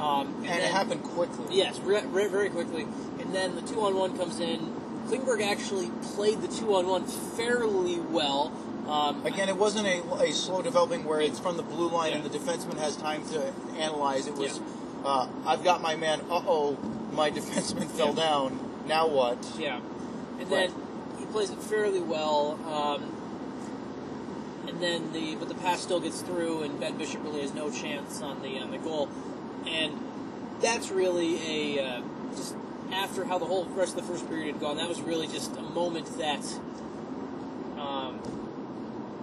Um, 0.00 0.34
And, 0.38 0.44
then- 0.46 0.60
it 0.60 0.70
happened 0.70 1.02
quickly. 1.02 1.46
Yes, 1.56 1.78
re- 1.80 2.04
re- 2.06 2.28
very 2.28 2.50
quickly. 2.50 2.82
And 3.20 3.34
then 3.34 3.54
the 3.54 3.62
two 3.62 3.80
on 3.82 3.96
one 3.96 4.16
comes 4.16 4.40
in. 4.40 4.74
Klingberg 5.08 5.42
actually 5.42 5.90
played 6.14 6.40
the 6.40 6.48
two 6.48 6.74
on 6.74 6.86
one 6.86 7.04
fairly 7.06 7.98
well. 7.98 8.52
Um, 8.88 9.24
Again, 9.26 9.48
it 9.48 9.56
wasn't 9.56 9.86
a, 9.86 10.02
a 10.22 10.32
slow 10.32 10.62
developing 10.62 11.04
where 11.04 11.20
it's 11.20 11.38
from 11.38 11.56
the 11.56 11.62
blue 11.62 11.88
line 11.90 12.12
and 12.12 12.24
the 12.24 12.30
defenseman 12.30 12.78
has 12.78 12.96
time 12.96 13.26
to 13.28 13.52
analyze. 13.78 14.26
It 14.26 14.34
was, 14.34 14.58
Yeah. 14.58 15.06
uh, 15.08 15.28
I've 15.46 15.62
got 15.64 15.80
my 15.82 15.96
man. 15.96 16.20
Uh 16.30 16.42
oh, 16.46 16.78
my 17.12 17.30
defenseman 17.38 17.88
fell 17.90 18.08
Yeah. 18.16 18.24
down. 18.26 18.58
Now 18.86 19.06
what? 19.06 19.38
Yeah, 19.58 19.80
and 20.40 20.48
then 20.50 20.72
he 21.18 21.26
plays 21.26 21.50
it 21.50 21.58
fairly 21.62 22.00
well. 22.00 22.58
Um, 22.66 23.12
then 24.82 25.12
the 25.12 25.36
but 25.36 25.48
the 25.48 25.54
pass 25.54 25.80
still 25.80 26.00
gets 26.00 26.22
through, 26.22 26.62
and 26.62 26.78
Ben 26.80 26.96
Bishop 26.96 27.22
really 27.24 27.42
has 27.42 27.54
no 27.54 27.70
chance 27.70 28.22
on 28.22 28.42
the 28.42 28.58
on 28.58 28.70
the 28.70 28.78
goal. 28.78 29.08
And 29.66 29.98
that's 30.60 30.90
really 30.90 31.76
a 31.76 31.84
uh, 31.84 32.02
just 32.36 32.54
after 32.92 33.24
how 33.24 33.38
the 33.38 33.46
whole 33.46 33.64
rest 33.66 33.96
of 33.96 34.06
the 34.06 34.12
first 34.12 34.28
period 34.28 34.52
had 34.52 34.60
gone. 34.60 34.76
That 34.76 34.88
was 34.88 35.00
really 35.00 35.26
just 35.26 35.56
a 35.56 35.62
moment 35.62 36.18
that 36.18 36.44
um, 37.78 38.20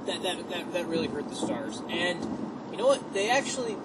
that, 0.06 0.24
that 0.24 0.50
that 0.50 0.74
that 0.74 0.86
really 0.88 1.08
hurt 1.08 1.30
the 1.30 1.36
Stars. 1.36 1.82
And 1.90 2.22
you 2.72 2.78
know 2.78 2.88
what? 2.88 3.14
They 3.14 3.30
actually 3.30 3.78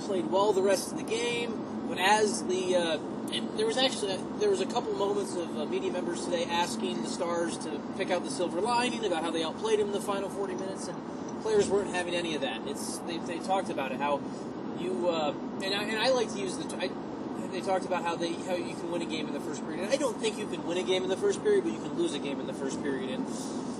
played 0.00 0.30
well 0.30 0.52
the 0.52 0.62
rest 0.62 0.92
of 0.92 0.98
the 0.98 1.04
game. 1.04 1.69
But 1.90 1.98
as 1.98 2.44
the 2.44 2.76
uh, 2.76 2.98
and 3.32 3.58
there 3.58 3.66
was 3.66 3.76
actually 3.76 4.16
there 4.38 4.48
was 4.48 4.60
a 4.60 4.66
couple 4.66 4.94
moments 4.94 5.34
of 5.34 5.58
uh, 5.58 5.66
media 5.66 5.90
members 5.90 6.24
today 6.24 6.44
asking 6.44 7.02
the 7.02 7.08
Stars 7.08 7.58
to 7.58 7.80
pick 7.98 8.12
out 8.12 8.22
the 8.22 8.30
silver 8.30 8.60
lining 8.60 9.04
about 9.04 9.24
how 9.24 9.32
they 9.32 9.42
outplayed 9.42 9.80
him 9.80 9.88
in 9.88 9.92
the 9.92 10.00
final 10.00 10.28
40 10.30 10.54
minutes, 10.54 10.86
and 10.86 10.96
players 11.42 11.68
weren't 11.68 11.92
having 11.92 12.14
any 12.14 12.36
of 12.36 12.42
that. 12.42 12.60
It's 12.66 12.98
they, 12.98 13.18
they 13.18 13.40
talked 13.40 13.70
about 13.70 13.90
it 13.90 13.98
how 13.98 14.20
you 14.78 15.08
uh, 15.08 15.34
and 15.64 15.74
I, 15.74 15.82
and 15.82 15.98
I 15.98 16.10
like 16.10 16.32
to 16.32 16.38
use 16.38 16.56
the. 16.56 16.76
I, 16.76 16.90
they 17.50 17.60
talked 17.60 17.84
about 17.84 18.04
how 18.04 18.14
they 18.14 18.34
how 18.34 18.54
you 18.54 18.76
can 18.76 18.92
win 18.92 19.02
a 19.02 19.06
game 19.06 19.26
in 19.26 19.34
the 19.34 19.40
first 19.40 19.60
period. 19.62 19.82
And 19.82 19.92
I 19.92 19.96
don't 19.96 20.16
think 20.16 20.38
you 20.38 20.46
can 20.46 20.64
win 20.64 20.78
a 20.78 20.84
game 20.84 21.02
in 21.02 21.08
the 21.08 21.16
first 21.16 21.42
period, 21.42 21.64
but 21.64 21.72
you 21.72 21.80
can 21.80 21.98
lose 21.98 22.14
a 22.14 22.20
game 22.20 22.38
in 22.38 22.46
the 22.46 22.54
first 22.54 22.80
period. 22.80 23.10
And 23.10 23.26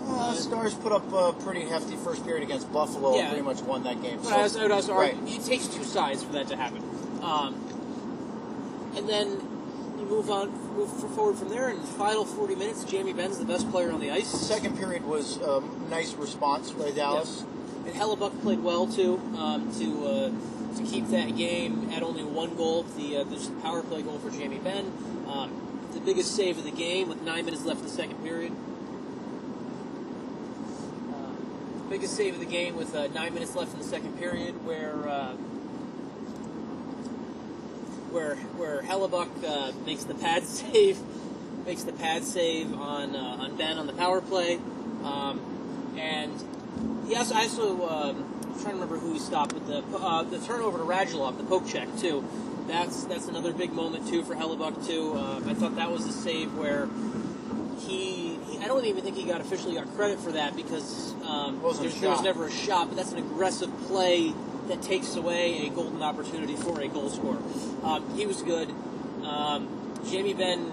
Uh, 0.09 0.35
Stars 0.35 0.75
put 0.75 0.91
up 0.91 1.13
a 1.13 1.33
pretty 1.45 1.63
hefty 1.69 1.95
first 1.95 2.25
period 2.25 2.43
against 2.43 2.73
Buffalo. 2.73 3.15
Yeah. 3.15 3.21
and 3.21 3.29
Pretty 3.29 3.45
much 3.45 3.61
won 3.63 3.85
that 3.85 4.03
game. 4.03 4.19
But 4.21 4.33
I 4.33 4.43
was, 4.43 4.57
I 4.57 4.67
was 4.67 4.89
right. 4.89 5.17
it 5.27 5.45
takes 5.45 5.69
two 5.69 5.85
sides 5.85 6.25
for 6.25 6.33
that 6.33 6.49
to 6.49 6.57
happen. 6.57 6.83
Um, 7.23 7.70
and 8.97 9.09
then 9.09 9.29
you 9.99 10.07
move 10.07 10.31
on, 10.31 10.51
move 10.75 10.91
forward 11.15 11.37
from 11.37 11.49
there. 11.49 11.71
In 11.71 11.81
the 11.81 11.87
final 11.87 12.25
40 12.25 12.55
minutes, 12.55 12.85
Jamie 12.85 13.13
Benn's 13.13 13.39
the 13.39 13.45
best 13.45 13.71
player 13.71 13.93
on 13.93 14.01
the 14.01 14.11
ice. 14.11 14.29
Second 14.29 14.79
period 14.79 15.05
was 15.05 15.37
a 15.39 15.63
nice 15.89 16.15
response 16.15 16.71
by 16.71 16.91
Dallas. 16.91 17.45
And 17.87 17.95
Hellebuyck 17.95 18.43
played 18.43 18.63
well 18.63 18.87
too 18.87 19.17
um, 19.39 19.73
to 19.79 20.07
uh, 20.07 20.77
to 20.77 20.83
keep 20.85 21.09
that 21.09 21.37
game 21.37 21.91
at 21.93 22.03
only 22.03 22.23
one 22.23 22.55
goal. 22.57 22.83
The 22.83 23.19
uh, 23.19 23.25
the 23.25 23.51
power 23.63 23.83
play 23.83 24.03
goal 24.03 24.19
for 24.19 24.31
Jamie 24.31 24.59
Benn, 24.59 24.93
um, 25.27 25.89
the 25.93 26.01
biggest 26.01 26.37
save 26.37 26.59
of 26.59 26.65
the 26.65 26.71
game 26.71 27.09
with 27.09 27.23
nine 27.23 27.45
minutes 27.45 27.65
left 27.65 27.81
in 27.81 27.87
the 27.87 27.93
second 27.93 28.23
period. 28.23 28.53
biggest 31.91 32.17
save 32.17 32.35
of 32.35 32.41
the 32.41 32.47
game 32.47 32.77
with 32.77 32.95
uh, 32.95 33.09
nine 33.09 33.35
minutes 33.35 33.57
left 33.57 33.73
in 33.73 33.79
the 33.81 33.85
second 33.85 34.17
period, 34.17 34.65
where 34.65 35.09
uh, 35.09 35.35
where 38.11 38.37
where 38.57 38.83
Hellebuyck 38.83 39.45
uh, 39.45 39.73
makes 39.85 40.05
the 40.05 40.15
pad 40.15 40.43
save, 40.47 40.99
makes 41.65 41.83
the 41.83 41.93
pad 41.93 42.25
save 42.25 42.73
on 42.75 43.15
uh, 43.17 43.37
on 43.41 43.57
Benn 43.57 43.79
on 43.79 43.87
the 43.87 43.93
power 43.93 44.21
play, 44.21 44.59
um, 45.05 45.41
and 45.97 46.33
yes, 47.07 47.33
I 47.33 47.43
also 47.43 47.89
um, 47.89 48.43
I'm 48.47 48.53
trying 48.55 48.65
to 48.65 48.73
remember 48.73 48.99
who 48.99 49.13
he 49.13 49.19
stopped 49.19 49.53
with 49.53 49.67
the 49.67 49.79
uh, 49.97 50.23
the 50.23 50.39
turnover 50.39 50.79
to 50.79 50.85
Radulov, 50.85 51.39
the 51.39 51.45
poke 51.45 51.67
check 51.67 51.89
too. 51.99 52.25
That's 52.67 53.05
that's 53.05 53.29
another 53.29 53.53
big 53.53 53.73
moment 53.73 54.09
too 54.09 54.23
for 54.23 54.35
Hellebuyck 54.35 54.87
too. 54.87 55.15
Uh, 55.15 55.41
I 55.47 55.55
thought 55.55 55.77
that 55.77 55.91
was 55.91 56.07
the 56.07 56.13
save 56.13 56.55
where 56.55 56.89
he, 57.81 58.37
he 58.47 58.59
I 58.59 58.67
don't 58.67 58.85
even 58.85 59.03
think 59.03 59.17
he 59.17 59.25
got 59.25 59.41
officially 59.41 59.75
got 59.75 59.93
credit 59.97 60.21
for 60.21 60.33
that 60.33 60.55
because 60.55 61.15
um, 61.27 61.61
there 61.61 62.11
was 62.11 62.23
never 62.23 62.47
a 62.47 62.51
shot, 62.51 62.89
but 62.89 62.97
that's 62.97 63.13
an 63.13 63.19
aggressive 63.19 63.71
play 63.87 64.33
that 64.71 64.83
takes 64.83 65.15
away 65.17 65.67
a 65.67 65.71
golden 65.71 66.03
opportunity 66.03 66.57
for 66.57 66.81
a 66.81 66.89
goal 66.89 67.11
scorer. 67.11 67.39
Um, 67.85 68.17
he 68.17 68.27
was 68.27 68.43
good. 68.43 68.71
Um, 69.25 69.69
Jamie 70.09 70.35
Benn, 70.35 70.73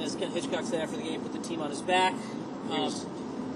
as 0.00 0.14
Ken 0.14 0.30
Hitchcock 0.30 0.64
said 0.64 0.80
after 0.80 0.96
the 0.96 1.02
game, 1.02 1.20
put 1.20 1.32
the 1.32 1.38
team 1.46 1.60
on 1.60 1.70
his 1.70 1.82
back. 1.82 2.14
He 2.68 2.74
Um, 2.74 2.84
was 2.84 3.04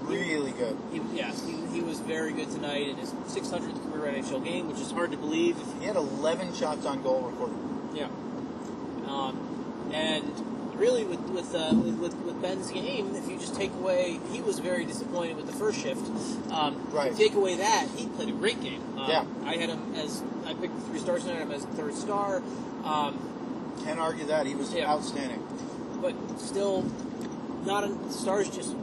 really 0.03 0.51
good. 0.51 0.77
he, 0.91 1.01
yeah, 1.13 1.31
he, 1.45 1.55
he 1.73 1.81
was 1.81 1.99
very 1.99 2.31
good 2.33 2.49
tonight 2.51 2.87
in 2.87 2.97
his 2.97 3.11
600th 3.11 3.91
career 3.91 4.13
NHL 4.13 4.43
game, 4.43 4.67
which 4.67 4.79
is 4.79 4.91
hard 4.91 5.11
to 5.11 5.17
believe. 5.17 5.57
He 5.79 5.85
had 5.85 5.95
11 5.95 6.53
shots 6.53 6.85
on 6.85 7.01
goal 7.01 7.21
recorded. 7.21 7.57
Yeah. 7.93 8.07
Um, 9.07 9.89
and 9.93 10.23
really, 10.77 11.03
with 11.03 11.19
with, 11.29 11.53
uh, 11.55 11.71
with 11.73 12.13
with 12.15 12.41
Benn's 12.41 12.71
game, 12.71 13.15
if 13.15 13.27
you 13.29 13.37
just 13.37 13.55
take 13.55 13.71
away, 13.73 14.19
he 14.31 14.41
was 14.41 14.59
very 14.59 14.85
disappointed 14.85 15.35
with 15.37 15.47
the 15.47 15.53
first 15.53 15.79
shift. 15.79 16.01
Um, 16.51 16.87
Right. 16.91 17.15
Take 17.15 17.33
away 17.33 17.55
that, 17.57 17.87
he 17.95 18.07
played 18.07 18.29
a 18.29 18.33
great 18.33 18.61
game. 18.61 18.81
Um, 18.97 19.09
Yeah. 19.09 19.25
I 19.45 19.55
had 19.55 19.69
him 19.69 19.93
as 19.95 20.23
I 20.45 20.53
picked 20.53 20.79
three 20.87 20.99
stars 20.99 21.23
tonight. 21.23 21.35
I 21.35 21.39
had 21.39 21.47
him 21.47 21.53
as 21.53 21.63
third 21.77 21.93
star. 21.95 22.41
Um, 22.83 23.17
Can't 23.83 23.99
argue 23.99 24.25
that. 24.25 24.45
He 24.45 24.55
was 24.55 24.73
Yeah. 24.73 24.89
outstanding. 24.91 25.41
but 26.01 26.13
still, 26.39 26.85
not 27.65 27.83
a, 27.83 27.87
the 27.87 28.13
stars 28.13 28.47
just 28.49 28.75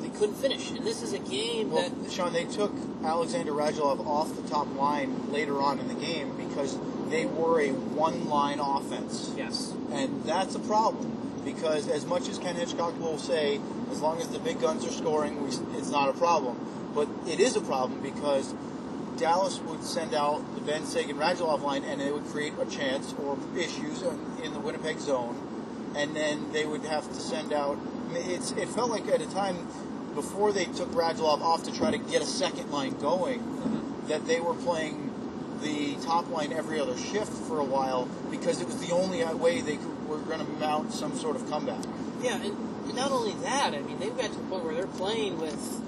they 0.00 0.08
couldn't 0.10 0.36
finish. 0.36 0.70
And 0.70 0.86
this 0.86 1.02
is 1.02 1.12
a 1.12 1.18
game 1.18 1.72
Well, 1.72 1.88
that 1.88 2.12
Sean, 2.12 2.32
they 2.32 2.44
took 2.44 2.72
Alexander 3.04 3.50
Radulov 3.52 4.06
off 4.06 4.34
the 4.36 4.48
top 4.48 4.72
line 4.76 5.32
later 5.32 5.60
on 5.60 5.80
in 5.80 5.88
the 5.88 5.94
game 5.94 6.30
because 6.36 6.78
they 7.10 7.26
were 7.26 7.60
a 7.60 7.70
one-line 7.70 8.60
offense. 8.60 9.32
yes, 9.36 9.72
And 9.92 10.24
that's 10.24 10.54
a 10.54 10.60
problem 10.60 11.40
because 11.44 11.88
as 11.88 12.04
much 12.04 12.28
as 12.28 12.38
Ken 12.38 12.54
Hitchcock 12.54 12.98
will 13.00 13.18
say, 13.18 13.60
as 13.90 14.00
long 14.00 14.20
as 14.20 14.28
the 14.28 14.38
big 14.38 14.60
guns 14.60 14.84
are 14.84 14.90
scoring, 14.90 15.42
we, 15.42 15.48
it's 15.78 15.90
not 15.90 16.08
a 16.08 16.12
problem. 16.12 16.58
But 16.94 17.08
it 17.26 17.40
is 17.40 17.56
a 17.56 17.60
problem 17.60 18.00
because 18.02 18.54
Dallas 19.16 19.58
would 19.60 19.82
send 19.82 20.14
out 20.14 20.42
the 20.54 20.60
Benn 20.60 20.84
Seguin 20.84 21.16
Radulov 21.16 21.62
line 21.62 21.84
and 21.84 22.00
it 22.00 22.12
would 22.12 22.26
create 22.26 22.52
a 22.60 22.66
chance 22.66 23.14
or 23.14 23.38
issues 23.56 24.02
in, 24.02 24.44
in 24.44 24.52
the 24.52 24.60
Winnipeg 24.60 24.98
zone. 24.98 25.36
And 25.96 26.14
then 26.14 26.52
they 26.52 26.64
would 26.64 26.84
have 26.84 27.08
to 27.08 27.20
send 27.20 27.52
out. 27.52 27.78
It's, 28.12 28.52
it 28.52 28.68
felt 28.68 28.90
like 28.90 29.06
at 29.08 29.20
a 29.20 29.30
time 29.30 29.66
before 30.14 30.52
they 30.52 30.64
took 30.66 30.90
Radulov 30.90 31.40
off 31.40 31.64
to 31.64 31.72
try 31.72 31.90
to 31.90 31.98
get 31.98 32.22
a 32.22 32.26
second 32.26 32.70
line 32.70 32.98
going 32.98 33.40
mm-hmm. 33.40 34.08
that 34.08 34.26
they 34.26 34.40
were 34.40 34.54
playing 34.54 35.07
the 35.62 35.96
top 36.04 36.28
line 36.30 36.52
every 36.52 36.80
other 36.80 36.96
shift 36.96 37.32
for 37.32 37.58
a 37.58 37.64
while 37.64 38.08
because 38.30 38.60
it 38.60 38.66
was 38.66 38.76
the 38.86 38.94
only 38.94 39.24
way 39.34 39.60
they 39.60 39.76
could, 39.76 40.08
were 40.08 40.18
going 40.18 40.40
to 40.40 40.52
mount 40.52 40.92
some 40.92 41.16
sort 41.16 41.36
of 41.36 41.48
comeback. 41.50 41.84
yeah, 42.22 42.40
and 42.42 42.94
not 42.94 43.12
only 43.12 43.34
that, 43.44 43.74
I 43.74 43.80
mean 43.80 43.98
they've 43.98 44.16
got 44.16 44.32
to 44.32 44.38
the 44.38 44.44
point 44.44 44.64
where 44.64 44.74
they're 44.74 44.86
playing 44.86 45.38
with. 45.38 45.84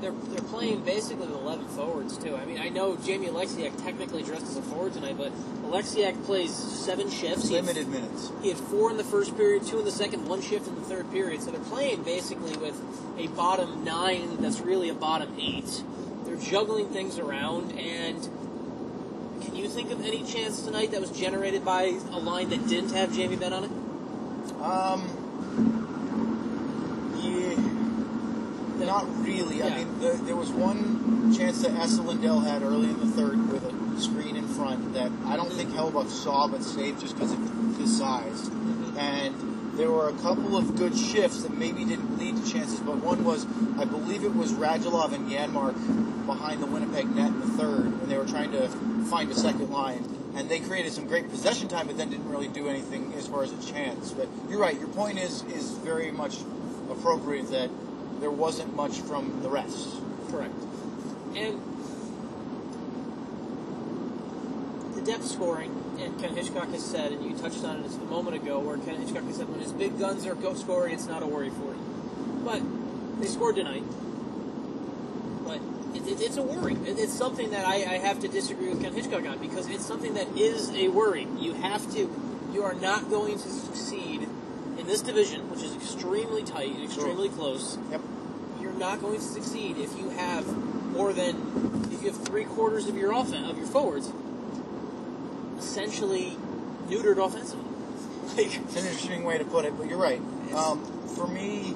They're, 0.00 0.12
they're 0.12 0.48
playing 0.48 0.84
basically 0.84 1.26
with 1.26 1.34
11 1.34 1.66
forwards, 1.70 2.16
too. 2.16 2.36
I 2.36 2.44
mean, 2.44 2.60
I 2.60 2.68
know 2.68 2.96
Jamie 2.98 3.26
Oleksiak 3.26 3.82
technically 3.82 4.22
dressed 4.22 4.44
as 4.46 4.56
a 4.56 4.62
forward 4.62 4.92
tonight, 4.92 5.18
but 5.18 5.32
Oleksiak 5.68 6.24
plays 6.24 6.54
seven 6.54 7.10
shifts. 7.10 7.48
He 7.48 7.56
had 7.56 7.64
Limited 7.64 7.88
minutes. 7.88 8.30
He 8.40 8.50
had 8.50 8.58
four 8.58 8.92
in 8.92 8.96
the 8.96 9.02
first 9.02 9.36
period, 9.36 9.66
two 9.66 9.80
in 9.80 9.84
the 9.84 9.90
second, 9.90 10.28
one 10.28 10.40
shift 10.40 10.68
in 10.68 10.76
the 10.76 10.82
third 10.82 11.10
period. 11.10 11.42
So 11.42 11.50
they're 11.50 11.60
playing 11.62 12.04
basically 12.04 12.56
with 12.58 12.80
a 13.18 13.26
bottom 13.34 13.82
nine 13.82 14.36
that's 14.40 14.60
really 14.60 14.88
a 14.88 14.94
bottom 14.94 15.34
eight. 15.36 15.82
They're 16.24 16.36
juggling 16.36 16.90
things 16.90 17.18
around, 17.18 17.72
and 17.72 18.28
you 19.58 19.68
think 19.68 19.90
of 19.90 20.04
any 20.04 20.24
chance 20.24 20.62
tonight 20.62 20.90
that 20.92 21.00
was 21.00 21.10
generated 21.10 21.64
by 21.64 21.98
a 22.10 22.18
line 22.18 22.48
that 22.50 22.66
didn't 22.68 22.92
have 22.92 23.12
Jamie 23.12 23.36
Benn 23.36 23.52
on 23.52 23.64
it? 23.64 23.70
Um, 24.60 25.02
yeah, 27.20 28.84
not 28.86 29.06
really. 29.24 29.58
Yeah. 29.58 29.66
I 29.66 29.78
mean, 29.78 29.98
the, 29.98 30.12
there 30.24 30.36
was 30.36 30.50
one 30.50 31.34
chance 31.36 31.62
that 31.62 31.72
Esa 31.72 32.02
Lindell 32.02 32.40
had 32.40 32.62
early 32.62 32.88
in 32.88 33.00
the 33.00 33.06
third 33.06 33.50
with 33.50 33.64
a 33.64 34.00
screen 34.00 34.36
in 34.36 34.46
front 34.46 34.94
that 34.94 35.10
I 35.26 35.36
don't 35.36 35.52
think 35.52 35.70
Hellebuyck 35.70 36.08
saw 36.08 36.48
but 36.48 36.62
saved 36.62 37.00
just 37.00 37.14
because 37.14 37.32
of 37.32 37.38
his 37.78 37.96
size. 37.96 38.48
And 38.96 39.34
there 39.78 39.90
were 39.92 40.08
a 40.08 40.12
couple 40.14 40.56
of 40.56 40.76
good 40.76 40.98
shifts 40.98 41.44
that 41.44 41.56
maybe 41.56 41.84
didn't 41.84 42.18
lead 42.18 42.36
to 42.36 42.52
chances, 42.52 42.80
but 42.80 42.96
one 42.96 43.24
was, 43.24 43.46
I 43.78 43.84
believe 43.84 44.24
it 44.24 44.34
was 44.34 44.52
Radulov 44.52 45.12
and 45.12 45.30
Janmark 45.30 46.26
behind 46.26 46.60
the 46.60 46.66
Winnipeg 46.66 47.08
net 47.14 47.28
in 47.28 47.40
the 47.40 47.46
third, 47.46 47.84
and 47.86 48.10
they 48.10 48.18
were 48.18 48.26
trying 48.26 48.50
to 48.52 48.68
find 49.08 49.30
a 49.30 49.36
second 49.36 49.70
line. 49.70 50.04
And 50.34 50.48
they 50.48 50.58
created 50.58 50.92
some 50.92 51.06
great 51.06 51.30
possession 51.30 51.68
time, 51.68 51.86
but 51.86 51.96
then 51.96 52.10
didn't 52.10 52.28
really 52.28 52.48
do 52.48 52.68
anything 52.68 53.14
as 53.14 53.28
far 53.28 53.44
as 53.44 53.52
a 53.52 53.72
chance. 53.72 54.10
But 54.10 54.28
you're 54.48 54.60
right. 54.60 54.78
Your 54.78 54.88
point 54.88 55.18
is 55.18 55.42
is 55.44 55.70
very 55.78 56.10
much 56.10 56.36
appropriate 56.90 57.50
that 57.50 57.70
there 58.20 58.30
wasn't 58.30 58.74
much 58.74 59.00
from 59.00 59.42
the 59.42 59.48
rest. 59.48 60.00
Correct. 60.30 60.54
And 61.34 61.60
the 64.94 65.02
depth 65.02 65.24
scoring, 65.24 65.87
Ken 66.20 66.34
Hitchcock 66.34 66.68
has 66.70 66.84
said, 66.84 67.12
and 67.12 67.24
you 67.24 67.36
touched 67.36 67.64
on 67.64 67.80
it 67.80 67.82
just 67.84 68.00
a 68.00 68.04
moment 68.04 68.36
ago, 68.36 68.58
where 68.58 68.76
Ken 68.78 69.00
Hitchcock 69.00 69.24
has 69.24 69.36
said, 69.36 69.48
when 69.48 69.60
his 69.60 69.72
big 69.72 69.98
guns 69.98 70.26
are 70.26 70.34
go 70.34 70.54
scoring, 70.54 70.94
it's 70.94 71.06
not 71.06 71.22
a 71.22 71.26
worry 71.26 71.50
for 71.50 71.72
him. 71.72 72.44
But 72.44 72.62
they 73.20 73.26
scored 73.28 73.56
tonight. 73.56 73.84
But 75.44 75.60
it, 75.94 76.06
it, 76.08 76.20
it's 76.20 76.36
a 76.36 76.42
worry. 76.42 76.74
It, 76.74 76.98
it's 76.98 77.12
something 77.12 77.50
that 77.50 77.66
I, 77.66 77.74
I 77.74 77.98
have 77.98 78.20
to 78.20 78.28
disagree 78.28 78.68
with 78.68 78.82
Ken 78.82 78.92
Hitchcock 78.94 79.24
on 79.26 79.38
because 79.38 79.68
it's 79.68 79.86
something 79.86 80.14
that 80.14 80.28
is 80.36 80.70
a 80.70 80.88
worry. 80.88 81.26
You 81.38 81.54
have 81.54 81.90
to, 81.92 82.10
you 82.52 82.62
are 82.64 82.74
not 82.74 83.08
going 83.10 83.38
to 83.38 83.48
succeed 83.48 84.22
in 84.78 84.86
this 84.86 85.02
division, 85.02 85.50
which 85.50 85.62
is 85.62 85.74
extremely 85.74 86.42
tight 86.42 86.74
and 86.74 86.84
extremely 86.84 87.28
close 87.28 87.78
Yep. 87.90 88.00
you're 88.60 88.72
not 88.72 89.00
going 89.00 89.16
to 89.18 89.24
succeed 89.24 89.76
if 89.78 89.96
you 89.98 90.10
have 90.10 90.46
more 90.92 91.12
than 91.12 91.90
if 91.92 92.02
you 92.02 92.10
have 92.10 92.24
three 92.24 92.44
quarters 92.44 92.86
of 92.86 92.96
your 92.96 93.12
offense 93.12 93.50
of 93.50 93.58
your 93.58 93.66
forwards 93.66 94.12
essentially 95.78 96.36
neutered 96.88 97.24
offensively. 97.24 97.64
Like, 98.36 98.46
It's 98.46 98.76
an 98.76 98.84
interesting 98.84 99.24
way 99.24 99.38
to 99.38 99.44
put 99.44 99.64
it, 99.64 99.76
but 99.78 99.88
you're 99.88 99.98
right. 99.98 100.20
Um, 100.54 100.84
for 101.14 101.26
me, 101.26 101.74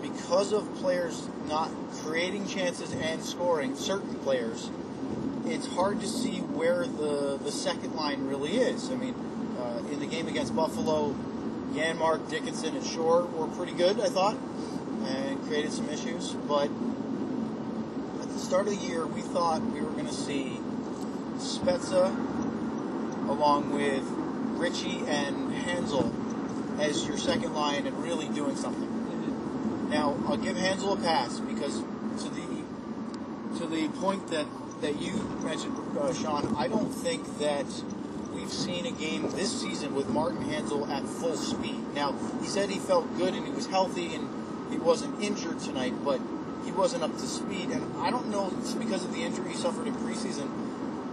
because 0.00 0.52
of 0.52 0.74
players 0.76 1.28
not 1.46 1.70
creating 2.02 2.48
chances 2.48 2.92
and 2.92 3.22
scoring, 3.22 3.76
certain 3.76 4.14
players, 4.16 4.70
it's 5.44 5.66
hard 5.66 6.00
to 6.00 6.08
see 6.08 6.38
where 6.38 6.86
the, 6.86 7.38
the 7.42 7.52
second 7.52 7.94
line 7.94 8.26
really 8.26 8.56
is. 8.56 8.90
I 8.90 8.94
mean, 8.94 9.14
uh, 9.58 9.82
in 9.90 10.00
the 10.00 10.06
game 10.06 10.28
against 10.28 10.56
Buffalo, 10.56 11.14
Janmark, 11.74 12.28
Dickinson, 12.30 12.74
and 12.74 12.86
Shore 12.86 13.24
were 13.24 13.48
pretty 13.48 13.72
good, 13.72 14.00
I 14.00 14.08
thought, 14.08 14.36
and 15.04 15.42
created 15.44 15.72
some 15.72 15.88
issues. 15.90 16.32
But 16.32 16.70
at 18.22 18.28
the 18.28 18.38
start 18.38 18.66
of 18.66 18.78
the 18.78 18.86
year, 18.86 19.06
we 19.06 19.20
thought 19.20 19.62
we 19.62 19.80
were 19.80 19.90
going 19.90 20.06
to 20.06 20.14
see 20.14 20.60
Spezza 21.42 22.06
along 23.28 23.70
with 23.72 24.04
Ritchie 24.58 25.04
and 25.06 25.52
Hanzal 25.52 26.12
as 26.80 27.06
your 27.06 27.18
second 27.18 27.54
line 27.54 27.86
and 27.86 28.02
really 28.02 28.28
doing 28.28 28.56
something. 28.56 29.90
Now, 29.90 30.16
I'll 30.26 30.36
give 30.36 30.56
Hanzal 30.56 30.98
a 30.98 31.02
pass 31.02 31.38
because 31.40 31.80
to 32.22 32.28
the 32.30 32.62
to 33.58 33.66
the 33.66 33.88
point 34.00 34.28
that 34.28 34.46
that 34.80 35.00
you 35.00 35.12
mentioned, 35.44 35.76
uh, 35.98 36.12
Sean, 36.14 36.54
I 36.56 36.68
don't 36.68 36.90
think 36.90 37.38
that 37.38 37.66
we've 38.32 38.52
seen 38.52 38.86
a 38.86 38.90
game 38.90 39.30
this 39.32 39.60
season 39.60 39.94
with 39.94 40.08
Martin 40.08 40.44
Hanzal 40.44 40.88
at 40.88 41.04
full 41.04 41.36
speed. 41.36 41.94
Now, 41.94 42.14
he 42.40 42.48
said 42.48 42.70
he 42.70 42.78
felt 42.78 43.16
good 43.16 43.34
and 43.34 43.46
he 43.46 43.52
was 43.52 43.66
healthy 43.66 44.14
and 44.14 44.28
he 44.72 44.78
wasn't 44.78 45.22
injured 45.22 45.60
tonight, 45.60 45.94
but 46.04 46.20
he 46.64 46.72
wasn't 46.72 47.02
up 47.02 47.12
to 47.12 47.26
speed. 47.26 47.70
And 47.70 47.96
I 47.98 48.10
don't 48.10 48.28
know 48.28 48.52
it's 48.58 48.74
because 48.74 49.04
of 49.04 49.12
the 49.12 49.22
injury 49.22 49.50
he 49.50 49.56
suffered 49.56 49.86
in 49.86 49.94
preseason. 49.94 50.48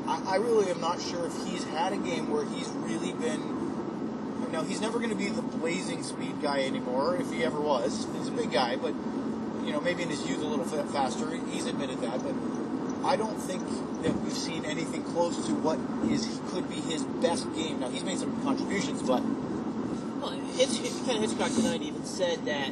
I, 0.09 0.33
I 0.33 0.35
really 0.37 0.71
am 0.71 0.81
not 0.81 0.99
sure 0.99 1.27
if 1.27 1.33
he's 1.45 1.63
had 1.65 1.93
a 1.93 1.97
game 1.97 2.31
where 2.31 2.43
he's 2.43 2.67
really 2.69 3.13
been. 3.13 4.51
Now, 4.51 4.63
he's 4.63 4.81
never 4.81 4.97
going 4.97 5.11
to 5.11 5.15
be 5.15 5.29
the 5.29 5.43
blazing 5.43 6.01
speed 6.01 6.41
guy 6.41 6.61
anymore, 6.61 7.15
if 7.17 7.31
he 7.31 7.43
ever 7.43 7.61
was. 7.61 8.07
He's 8.17 8.27
a 8.27 8.31
big 8.31 8.51
guy, 8.51 8.75
but, 8.75 8.95
you 9.63 9.71
know, 9.71 9.79
maybe 9.79 10.01
in 10.01 10.09
his 10.09 10.27
youth 10.27 10.41
a 10.41 10.45
little 10.45 10.65
fa- 10.65 10.85
faster. 10.85 11.29
He's 11.51 11.67
admitted 11.67 12.01
that, 12.01 12.23
but 12.23 12.33
I 13.05 13.15
don't 13.15 13.37
think 13.37 13.61
that 14.01 14.19
we've 14.21 14.33
seen 14.33 14.65
anything 14.65 15.03
close 15.03 15.45
to 15.45 15.53
what 15.53 15.77
is 16.09 16.41
could 16.49 16.67
be 16.67 16.77
his 16.77 17.03
best 17.03 17.45
game. 17.53 17.79
Now, 17.79 17.89
he's 17.89 18.03
made 18.03 18.17
some 18.17 18.41
contributions, 18.41 19.03
but 19.03 19.21
well, 19.21 20.31
Hitch, 20.31 20.81
Ken 21.05 21.21
Hitchcock 21.21 21.53
tonight 21.53 21.83
even 21.83 22.03
said 22.03 22.45
that 22.45 22.71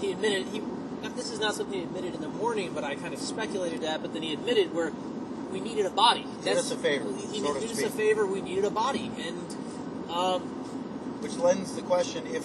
he 0.00 0.10
admitted 0.10 0.46
he 0.48 0.60
this 1.14 1.30
is 1.30 1.38
not 1.38 1.54
something 1.54 1.78
he 1.78 1.84
admitted 1.84 2.14
in 2.14 2.20
the 2.20 2.28
morning, 2.28 2.72
but 2.74 2.82
I 2.82 2.94
kind 2.94 3.12
of 3.12 3.20
speculated 3.20 3.82
that. 3.82 4.00
But 4.00 4.14
then 4.14 4.22
he 4.22 4.32
admitted 4.32 4.74
where 4.74 4.90
we 5.54 5.60
needed 5.60 5.86
a 5.86 5.90
body. 5.90 6.26
Did 6.42 6.56
us 6.56 6.72
a 6.72 6.76
favor, 6.76 7.08
He 7.30 7.40
so 7.40 7.54
did 7.54 7.70
us 7.70 7.80
a 7.80 7.90
favor. 7.90 8.26
We 8.26 8.40
needed 8.40 8.64
a 8.64 8.70
body, 8.70 9.08
and 9.16 10.10
um, 10.10 10.42
Which 11.22 11.36
lends 11.36 11.76
the 11.76 11.82
question 11.82 12.26
if 12.26 12.44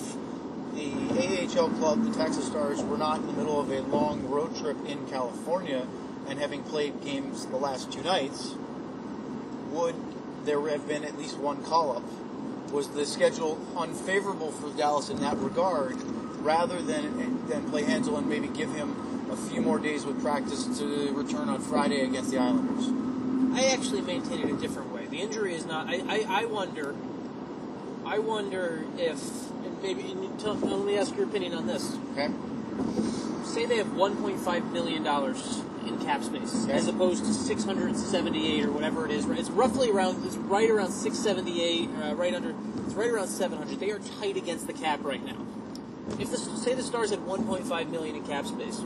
the 0.75 1.57
AHL 1.57 1.69
club, 1.71 2.05
the 2.05 2.15
Texas 2.15 2.45
Stars, 2.45 2.83
were 2.83 2.99
not 2.99 3.17
in 3.17 3.25
the 3.25 3.33
middle 3.33 3.59
of 3.59 3.71
a 3.71 3.81
long 3.81 4.29
road 4.29 4.55
trip 4.55 4.77
in 4.85 5.07
California 5.07 5.87
and 6.27 6.37
having 6.37 6.61
played 6.61 7.01
games 7.01 7.47
the 7.47 7.57
last 7.57 7.91
two 7.91 8.03
nights, 8.03 8.53
would 9.71 9.95
there 10.45 10.69
have 10.69 10.87
been 10.87 11.03
at 11.03 11.17
least 11.17 11.37
one 11.39 11.63
call 11.63 11.97
up? 11.97 12.03
Was 12.71 12.89
the 12.89 13.07
schedule 13.07 13.59
unfavorable 13.75 14.51
for 14.51 14.69
Dallas 14.77 15.09
in 15.09 15.19
that 15.21 15.37
regard 15.37 15.99
rather 16.43 16.79
than, 16.79 17.47
than 17.47 17.67
play 17.71 17.81
Hanzal 17.81 18.19
and 18.19 18.29
maybe 18.29 18.47
give 18.47 18.71
him 18.75 18.95
a 19.31 19.35
few 19.35 19.61
more 19.61 19.79
days 19.79 20.05
with 20.05 20.21
practice 20.21 20.65
to 20.79 21.13
return 21.13 21.49
on 21.49 21.59
Friday 21.59 22.01
against 22.01 22.31
the 22.31 22.37
Islanders? 22.37 22.89
I 23.53 23.67
actually 23.73 24.01
maintain 24.01 24.41
it 24.41 24.49
a 24.51 24.57
different 24.57 24.93
way. 24.93 25.05
The 25.07 25.17
injury 25.21 25.55
is 25.55 25.65
not. 25.65 25.87
I, 25.87 26.01
I, 26.07 26.41
I 26.41 26.45
wonder. 26.45 26.95
I 28.05 28.19
wonder 28.19 28.85
if 28.97 29.19
and 29.65 29.81
maybe 29.83 30.11
and 30.11 30.23
you 30.23 30.33
tell, 30.39 30.55
let 30.55 30.85
me 30.85 30.97
ask 30.97 31.15
your 31.15 31.25
opinion 31.25 31.53
on 31.53 31.67
this. 31.67 31.97
Okay? 32.13 32.29
Say 33.43 33.65
they 33.65 33.77
have 33.77 33.87
1.5 33.87 34.71
million 34.71 35.03
dollars 35.03 35.61
in 35.85 35.97
cap 35.99 36.23
space, 36.23 36.65
Okay. 36.65 36.73
as 36.73 36.87
opposed 36.87 37.25
to 37.25 37.33
678 37.33 38.65
or 38.65 38.71
whatever 38.71 39.05
it 39.05 39.11
is. 39.11 39.25
Right? 39.25 39.39
It's 39.39 39.49
roughly 39.49 39.89
around. 39.91 40.25
It's 40.25 40.37
right 40.37 40.69
around 40.69 40.91
678. 40.91 41.89
Uh, 41.89 42.15
right 42.15 42.33
under. 42.33 42.55
It's 42.85 42.93
right 42.93 43.09
around 43.09 43.27
700. 43.27 43.79
They 43.79 43.91
are 43.91 43.99
tight 43.99 44.37
against 44.37 44.67
the 44.67 44.73
cap 44.73 44.99
right 45.03 45.23
now. 45.23 45.45
If 46.19 46.31
the 46.31 46.37
say 46.37 46.73
the 46.73 46.83
Stars 46.83 47.11
had 47.11 47.19
1.5 47.19 47.89
million 47.89 48.15
in 48.15 48.25
cap 48.25 48.45
space, 48.45 48.81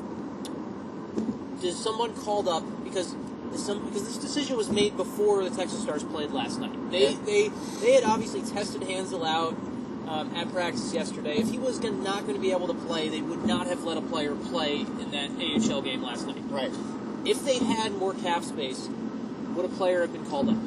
does 1.63 1.81
someone 1.81 2.13
called 2.13 2.47
up 2.47 2.63
because 2.83 3.15
some 3.55 3.85
because 3.85 4.05
this 4.05 4.17
decision 4.17 4.57
was 4.57 4.69
made 4.69 4.97
before 4.97 5.43
the 5.47 5.55
Texas 5.55 5.81
Stars 5.81 6.03
played 6.03 6.31
last 6.31 6.59
night. 6.59 6.91
They 6.91 7.11
Yeah. 7.11 7.17
they 7.25 7.49
they 7.81 7.93
had 7.93 8.03
obviously 8.03 8.41
tested 8.41 8.81
Hanzal 8.81 9.25
out 9.25 9.55
um, 10.07 10.35
at 10.35 10.51
practice 10.51 10.93
yesterday. 10.93 11.37
If 11.37 11.49
he 11.49 11.57
was 11.57 11.79
gonna, 11.79 11.97
not 11.97 12.23
going 12.23 12.35
to 12.35 12.41
be 12.41 12.51
able 12.51 12.67
to 12.67 12.73
play, 12.73 13.09
they 13.09 13.21
would 13.21 13.45
not 13.45 13.67
have 13.67 13.83
let 13.83 13.97
a 13.97 14.01
player 14.01 14.35
play 14.35 14.81
in 14.81 15.11
that 15.11 15.31
AHL 15.31 15.81
game 15.81 16.03
last 16.03 16.27
night. 16.27 16.43
Right. 16.49 16.71
If 17.25 17.45
they 17.45 17.57
had 17.59 17.93
more 17.93 18.13
cap 18.13 18.43
space, 18.43 18.89
would 19.55 19.65
a 19.65 19.69
player 19.69 20.01
have 20.01 20.11
been 20.11 20.25
called 20.25 20.49
up? 20.49 20.57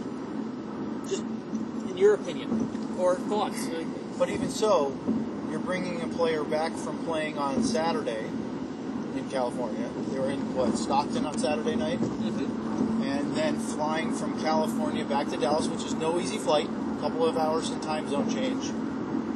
Just 1.09 1.23
in 1.23 1.99
your 1.99 2.15
opinion 2.15 2.97
or 2.99 3.17
thoughts? 3.17 3.69
But 4.19 4.31
even 4.31 4.49
so, 4.49 4.97
you're 5.50 5.61
bringing 5.61 6.00
a 6.00 6.09
player 6.09 6.43
back 6.43 6.73
from 6.73 7.05
playing 7.05 7.37
on 7.37 7.62
Saturday 7.62 8.25
in 9.26 9.33
California. 9.33 9.88
They 10.11 10.18
were 10.18 10.30
in 10.30 10.54
what 10.54 10.76
Stockton 10.76 11.26
on 11.26 11.38
Saturday 11.38 11.75
night, 11.75 11.99
mm-hmm. 11.99 13.02
and 13.02 13.37
then 13.37 13.59
flying 13.59 14.14
from 14.14 14.40
California 14.40 15.04
back 15.04 15.28
to 15.28 15.37
Dallas, 15.37 15.66
which 15.66 15.85
is 15.85 15.95
no 15.95 16.21
easy 16.21 16.38
flight. 16.38 16.68
A 16.68 17.00
couple 17.00 17.26
of 17.26 17.37
hours 17.37 17.71
in 17.71 17.80
time 17.80 18.09
zone 18.09 18.30
change, 18.30 18.66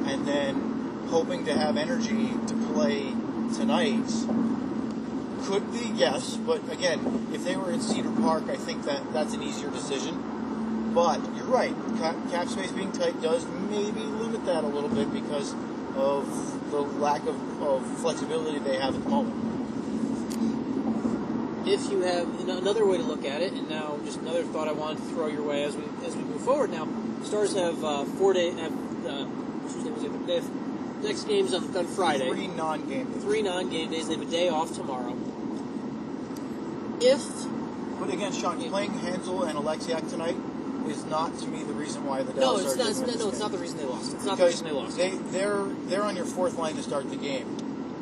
and 0.09 0.25
then 0.25 1.07
hoping 1.09 1.45
to 1.45 1.53
have 1.53 1.77
energy 1.77 2.31
to 2.47 2.53
play 2.73 3.13
tonight. 3.55 4.07
Could 5.43 5.71
be 5.71 5.91
yes, 5.95 6.37
but 6.37 6.61
again, 6.71 7.29
if 7.33 7.43
they 7.43 7.55
were 7.55 7.71
in 7.71 7.81
Cedar 7.81 8.11
Park, 8.21 8.43
I 8.47 8.55
think 8.55 8.83
that 8.83 9.11
that's 9.11 9.33
an 9.33 9.43
easier 9.43 9.69
decision. 9.69 10.93
But 10.93 11.19
you're 11.35 11.45
right. 11.45 11.73
Cap, 11.97 12.15
cap 12.29 12.47
space 12.47 12.71
being 12.71 12.91
tight 12.91 13.21
does 13.21 13.45
maybe 13.69 14.01
limit 14.01 14.45
that 14.45 14.63
a 14.63 14.67
little 14.67 14.89
bit 14.89 15.11
because 15.11 15.53
of 15.95 16.69
the 16.69 16.81
lack 16.81 17.25
of, 17.25 17.61
of 17.61 17.85
flexibility 17.99 18.59
they 18.59 18.77
have 18.77 18.95
at 18.95 19.03
the 19.03 19.09
moment. 19.09 19.50
If 21.65 21.91
you 21.91 22.01
have 22.01 22.27
you 22.39 22.45
know, 22.45 22.57
another 22.57 22.85
way 22.85 22.97
to 22.97 23.03
look 23.03 23.23
at 23.23 23.41
it, 23.41 23.53
and 23.53 23.69
now 23.69 23.97
just 24.03 24.19
another 24.19 24.43
thought 24.43 24.67
I 24.67 24.71
wanted 24.71 24.97
to 24.97 25.03
throw 25.09 25.27
your 25.27 25.43
way 25.43 25.63
as 25.63 25.75
we 25.75 25.83
as 26.05 26.15
we 26.15 26.23
move 26.23 26.41
forward. 26.41 26.71
Now, 26.71 26.87
Stars 27.23 27.55
have 27.55 27.83
uh, 27.83 28.03
four 28.05 28.33
day 28.33 28.51
have 28.51 28.71
uh, 29.05 29.27
they 30.25 30.35
have 30.35 31.03
next 31.03 31.23
games 31.25 31.53
on, 31.53 31.75
on 31.75 31.85
Friday. 31.87 32.29
Three 32.29 32.47
non-game 32.47 33.11
days. 33.11 33.23
Three 33.23 33.41
non-game 33.41 33.91
days. 33.91 34.07
They 34.07 34.15
have 34.15 34.27
a 34.27 34.31
day 34.31 34.49
off 34.49 34.73
tomorrow. 34.75 35.15
If 36.99 37.23
But 37.99 38.13
again, 38.13 38.31
Sean, 38.31 38.61
playing 38.69 38.91
Hanzal 38.91 39.47
and 39.47 39.57
Oleksiak 39.57 40.09
tonight 40.09 40.35
is 40.87 41.05
not 41.05 41.37
to 41.39 41.47
me 41.47 41.63
the 41.63 41.73
reason 41.73 42.05
why 42.05 42.23
the 42.23 42.33
no, 42.33 42.39
Dallas 42.39 42.63
it's 42.63 42.73
Stars 42.73 42.99
not. 42.99 43.09
It's 43.09 43.17
not 43.17 43.23
no, 43.23 43.29
it's 43.29 43.39
not 43.39 43.51
the 43.51 43.57
reason 43.57 43.77
they 43.77 43.85
lost. 43.85 44.13
It's 44.13 44.25
not 44.25 44.37
the 44.37 44.45
because 44.45 44.61
reason 44.61 44.67
they 44.67 44.81
lost. 44.81 44.97
they 44.97 45.09
they're 45.37 45.63
they're 45.87 46.03
on 46.03 46.15
your 46.15 46.25
fourth 46.25 46.57
line 46.57 46.75
to 46.75 46.83
start 46.83 47.09
the 47.09 47.17
game. 47.17 47.57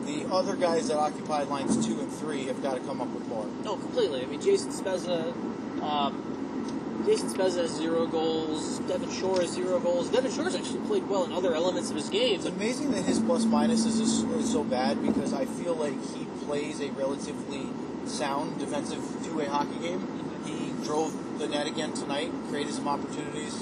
The 0.10 0.26
other 0.34 0.56
guys 0.56 0.88
that 0.88 0.98
occupy 0.98 1.44
lines 1.44 1.86
two 1.86 2.00
and 2.00 2.12
three 2.12 2.46
have 2.46 2.64
got 2.64 2.74
to 2.74 2.80
come 2.80 3.00
up 3.00 3.10
with 3.10 3.28
more. 3.28 3.46
No, 3.64 3.76
completely. 3.76 4.24
I 4.24 4.26
mean, 4.26 4.42
Jason 4.42 4.72
Spezza, 4.72 5.32
um, 5.84 7.04
Jason 7.06 7.30
Spezza 7.30 7.58
has 7.58 7.76
zero 7.76 8.08
goals. 8.08 8.80
Devin 8.80 9.12
Shore 9.12 9.40
has 9.42 9.52
zero 9.52 9.80
goals. 9.80 10.10
Devin 10.10 10.32
Shore's 10.32 10.56
actually 10.56 10.80
played 10.88 11.08
well 11.08 11.26
in 11.26 11.32
other 11.32 11.54
elements 11.54 11.92
of 11.92 11.96
his 11.96 12.10
game. 12.10 12.36
It's 12.36 12.48
amazing 12.48 12.90
that 12.94 13.04
his 13.04 13.20
plus 13.20 13.46
minus 13.46 13.86
is, 13.86 14.00
is, 14.00 14.52
so 14.52 14.64
bad 14.64 15.00
because 15.06 15.32
I 15.32 15.46
feel 15.46 15.76
like 15.76 15.94
he 16.16 16.26
plays 16.46 16.82
a 16.82 16.90
relatively 16.92 17.68
sound 18.06 18.58
defensive 18.58 19.04
two 19.24 19.38
way 19.38 19.46
hockey 19.46 19.78
game. 19.80 20.42
He 20.44 20.74
drove 20.84 21.38
the 21.38 21.48
net 21.48 21.68
again 21.68 21.94
tonight, 21.94 22.32
created 22.50 22.74
some 22.74 22.88
opportunities, 22.88 23.62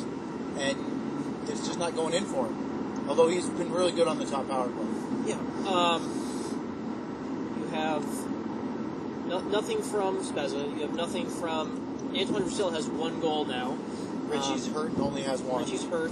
and 0.58 1.44
it's 1.50 1.68
just 1.68 1.78
not 1.78 1.94
going 1.94 2.14
in 2.14 2.24
for 2.24 2.46
him. 2.46 3.10
Although 3.10 3.28
he's 3.28 3.50
been 3.50 3.72
really 3.72 3.92
good 3.92 4.08
on 4.08 4.18
the 4.18 4.26
top 4.26 4.48
power 4.48 4.70
play. 4.70 4.86
yeah, 5.26 5.36
um, 5.68 6.27
have 7.78 8.04
no, 9.28 9.40
nothing 9.40 9.82
from 9.82 10.24
Spezza. 10.24 10.74
You 10.76 10.82
have 10.82 10.96
nothing 10.96 11.30
from 11.30 12.12
Antoine 12.16 12.44
Roussel 12.44 12.72
has 12.72 12.88
one 12.88 13.20
goal 13.20 13.46
now. 13.46 13.78
Ritchie's 14.28 14.68
Um, 14.68 14.74
hurt 14.74 14.90
and 14.92 15.02
only 15.02 15.24
has 15.24 15.42
one. 15.42 15.64
Ritchie's 15.64 15.84
hurt. 15.86 16.12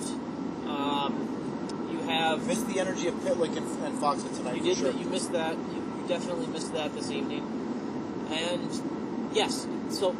Um, 0.68 1.90
you 1.92 2.00
have 2.10 2.46
missed 2.48 2.68
the 2.68 2.80
energy 2.80 3.08
of 3.08 3.16
Pitlick 3.16 3.56
and, 3.58 3.68
and 3.86 4.36
tonight. 4.36 4.58
You 4.58 4.64
did. 4.64 4.78
sure. 4.78 4.92
You 4.92 5.06
missed 5.06 5.32
that. 5.34 5.54
You, 5.54 5.76
you 6.02 6.06
definitely 6.08 6.48
missed 6.48 6.74
that 6.74 6.94
this 6.94 7.10
evening. 7.12 7.44
And 8.32 9.32
yes, 9.34 9.68
so 9.90 10.16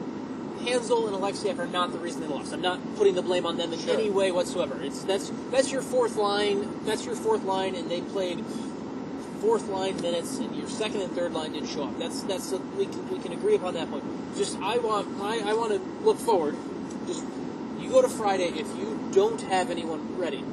Hanzal 0.60 1.08
and 1.08 1.16
Oleksiak 1.16 1.60
are 1.60 1.68
not 1.68 1.92
the 1.92 2.00
reason 2.00 2.22
they 2.22 2.28
lost. 2.28 2.54
I'm 2.54 2.62
not 2.62 2.80
putting 2.96 3.16
the 3.16 3.22
blame 3.22 3.46
on 3.46 3.58
them 3.58 3.74
in 3.74 3.80
Sure. 3.80 3.94
any 3.94 4.10
way 4.10 4.32
whatsoever. 4.32 4.82
It's 4.82 5.04
that's 5.04 5.32
that's 5.52 5.72
your 5.72 5.82
fourth 5.82 6.16
line. 6.16 6.86
That's 6.86 7.06
your 7.06 7.16
fourth 7.16 7.44
line, 7.44 7.76
and 7.76 7.90
they 7.90 8.02
played 8.02 8.44
fourth 9.46 9.68
line 9.70 9.96
minutes, 10.02 10.38
and 10.40 10.56
your 10.56 10.68
second 10.68 11.02
and 11.02 11.12
third 11.12 11.32
line 11.34 11.54
didn't 11.54 11.70
show 11.70 11.84
up. 11.84 12.00
That's 12.00 12.24
that's 12.24 12.52
we 12.78 12.86
can 12.88 13.10
we 13.10 13.20
can 13.20 13.32
agree 13.32 13.56
upon 13.56 13.76
that 13.76 13.90
point. 13.92 14.04
Just 14.36 14.58
I 14.60 14.78
want 14.80 15.08
I, 15.22 15.52
I 15.52 15.54
want 15.54 15.72
to 15.74 15.80
look 16.04 16.18
forward. 16.18 16.56
Just 17.06 17.24
you 17.80 17.90
go 17.90 18.02
to 18.02 18.10
Friday 18.10 18.48
if 18.48 18.68
you 18.76 19.00
don't 19.14 19.40
have 19.42 19.70
anyone 19.70 20.18
ready, 20.18 20.44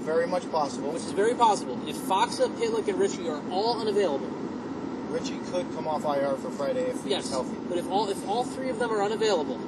Very 0.00 0.26
much 0.26 0.50
possible. 0.50 0.90
which 0.90 1.02
is 1.04 1.12
very 1.12 1.34
possible. 1.34 1.78
If 1.88 1.96
Faksa, 1.96 2.48
Pitlick, 2.58 2.88
and 2.88 2.98
Ritchie 2.98 3.28
are 3.28 3.40
all 3.52 3.80
unavailable, 3.80 4.26
Ritchie 5.10 5.38
could 5.52 5.72
come 5.76 5.86
off 5.86 6.04
IR 6.04 6.34
for 6.36 6.50
Friday 6.50 6.86
if 6.86 6.96
he's 7.02 7.06
Yes, 7.06 7.30
healthy. 7.30 7.56
but 7.68 7.78
if 7.78 7.88
all 7.90 8.08
if 8.10 8.28
all 8.28 8.42
three 8.42 8.70
of 8.70 8.80
them 8.80 8.90
are 8.90 9.02
unavailable, 9.02 9.60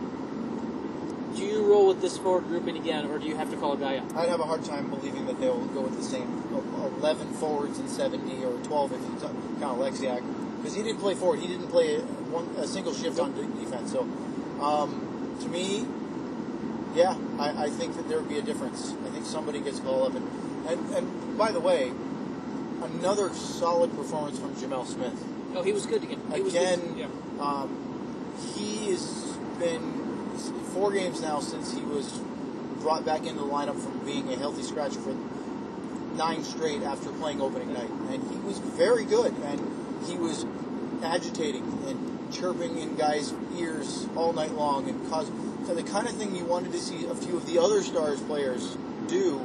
do 1.36 1.42
you 1.42 1.64
roll 1.64 1.88
with 1.88 2.00
this 2.00 2.18
forward 2.18 2.44
grouping 2.44 2.76
again, 2.76 3.06
or 3.06 3.18
do 3.18 3.26
you 3.26 3.36
have 3.36 3.50
to 3.50 3.56
call 3.56 3.72
a 3.72 3.76
guy 3.76 3.96
up? 3.96 4.16
I'd 4.16 4.28
have 4.28 4.40
a 4.40 4.44
hard 4.44 4.64
time 4.64 4.88
believing 4.90 5.26
that 5.26 5.40
they'll 5.40 5.64
go 5.66 5.82
with 5.82 5.96
the 5.96 6.02
same 6.02 6.28
11 7.00 7.32
forwards 7.34 7.78
and 7.78 7.88
70 7.88 8.44
or 8.44 8.58
12 8.64 8.92
if 8.92 9.00
you 9.00 9.18
count 9.60 9.78
Oleksiak. 9.78 10.22
Because 10.58 10.76
he 10.76 10.82
didn't 10.82 11.00
play 11.00 11.14
forward. 11.14 11.40
He 11.40 11.48
didn't 11.48 11.68
play 11.68 11.98
one, 11.98 12.46
a 12.56 12.66
single 12.66 12.94
shift 12.94 13.18
on 13.18 13.34
defense. 13.58 13.90
So, 13.92 14.02
um, 14.62 15.36
to 15.40 15.48
me, 15.48 15.84
yeah, 16.94 17.16
I, 17.38 17.64
I 17.64 17.70
think 17.70 17.96
that 17.96 18.08
there 18.08 18.18
would 18.20 18.28
be 18.28 18.38
a 18.38 18.42
difference. 18.42 18.94
I 19.06 19.10
think 19.10 19.24
somebody 19.26 19.60
gets 19.60 19.80
called 19.80 20.14
up. 20.14 20.16
And, 20.16 20.68
and, 20.68 20.94
and 20.94 21.38
by 21.38 21.50
the 21.50 21.58
way, 21.60 21.90
another 22.82 23.30
solid 23.34 23.90
performance 23.96 24.38
from 24.38 24.54
Gemel 24.54 24.86
Smith. 24.86 25.14
No, 25.52 25.62
he 25.62 25.72
was 25.72 25.86
good 25.86 26.02
again. 26.04 26.20
He 26.32 26.40
was 26.42 26.54
Again, 26.54 26.80
good. 26.94 26.98
Yeah. 26.98 27.42
um, 27.42 27.76
he 28.54 28.90
has 28.90 29.36
been 29.58 30.01
four 30.72 30.92
games 30.92 31.20
now 31.20 31.40
since 31.40 31.72
he 31.72 31.82
was 31.82 32.08
brought 32.80 33.04
back 33.04 33.20
into 33.20 33.40
the 33.40 33.46
lineup 33.46 33.80
from 33.80 34.04
being 34.04 34.32
a 34.32 34.36
healthy 34.36 34.62
scratch 34.62 34.94
for 34.96 35.14
nine 36.16 36.42
straight 36.44 36.82
after 36.82 37.10
playing 37.12 37.40
opening 37.40 37.72
night, 37.72 37.90
and 38.10 38.22
he 38.30 38.38
was 38.38 38.58
very 38.58 39.04
good. 39.04 39.32
And 39.32 39.60
he 40.06 40.16
was 40.16 40.44
agitating 41.02 41.62
and 41.86 42.32
chirping 42.32 42.78
in 42.78 42.96
guys' 42.96 43.32
ears 43.56 44.06
all 44.16 44.32
night 44.32 44.52
long, 44.52 44.88
and 44.88 45.08
caused 45.10 45.32
so 45.66 45.74
the 45.74 45.82
kind 45.84 46.08
of 46.08 46.16
thing 46.16 46.34
you 46.34 46.44
wanted 46.44 46.72
to 46.72 46.78
see 46.78 47.06
a 47.06 47.14
few 47.14 47.36
of 47.36 47.46
the 47.46 47.58
other 47.60 47.82
Stars 47.82 48.20
players 48.22 48.76
do, 49.06 49.38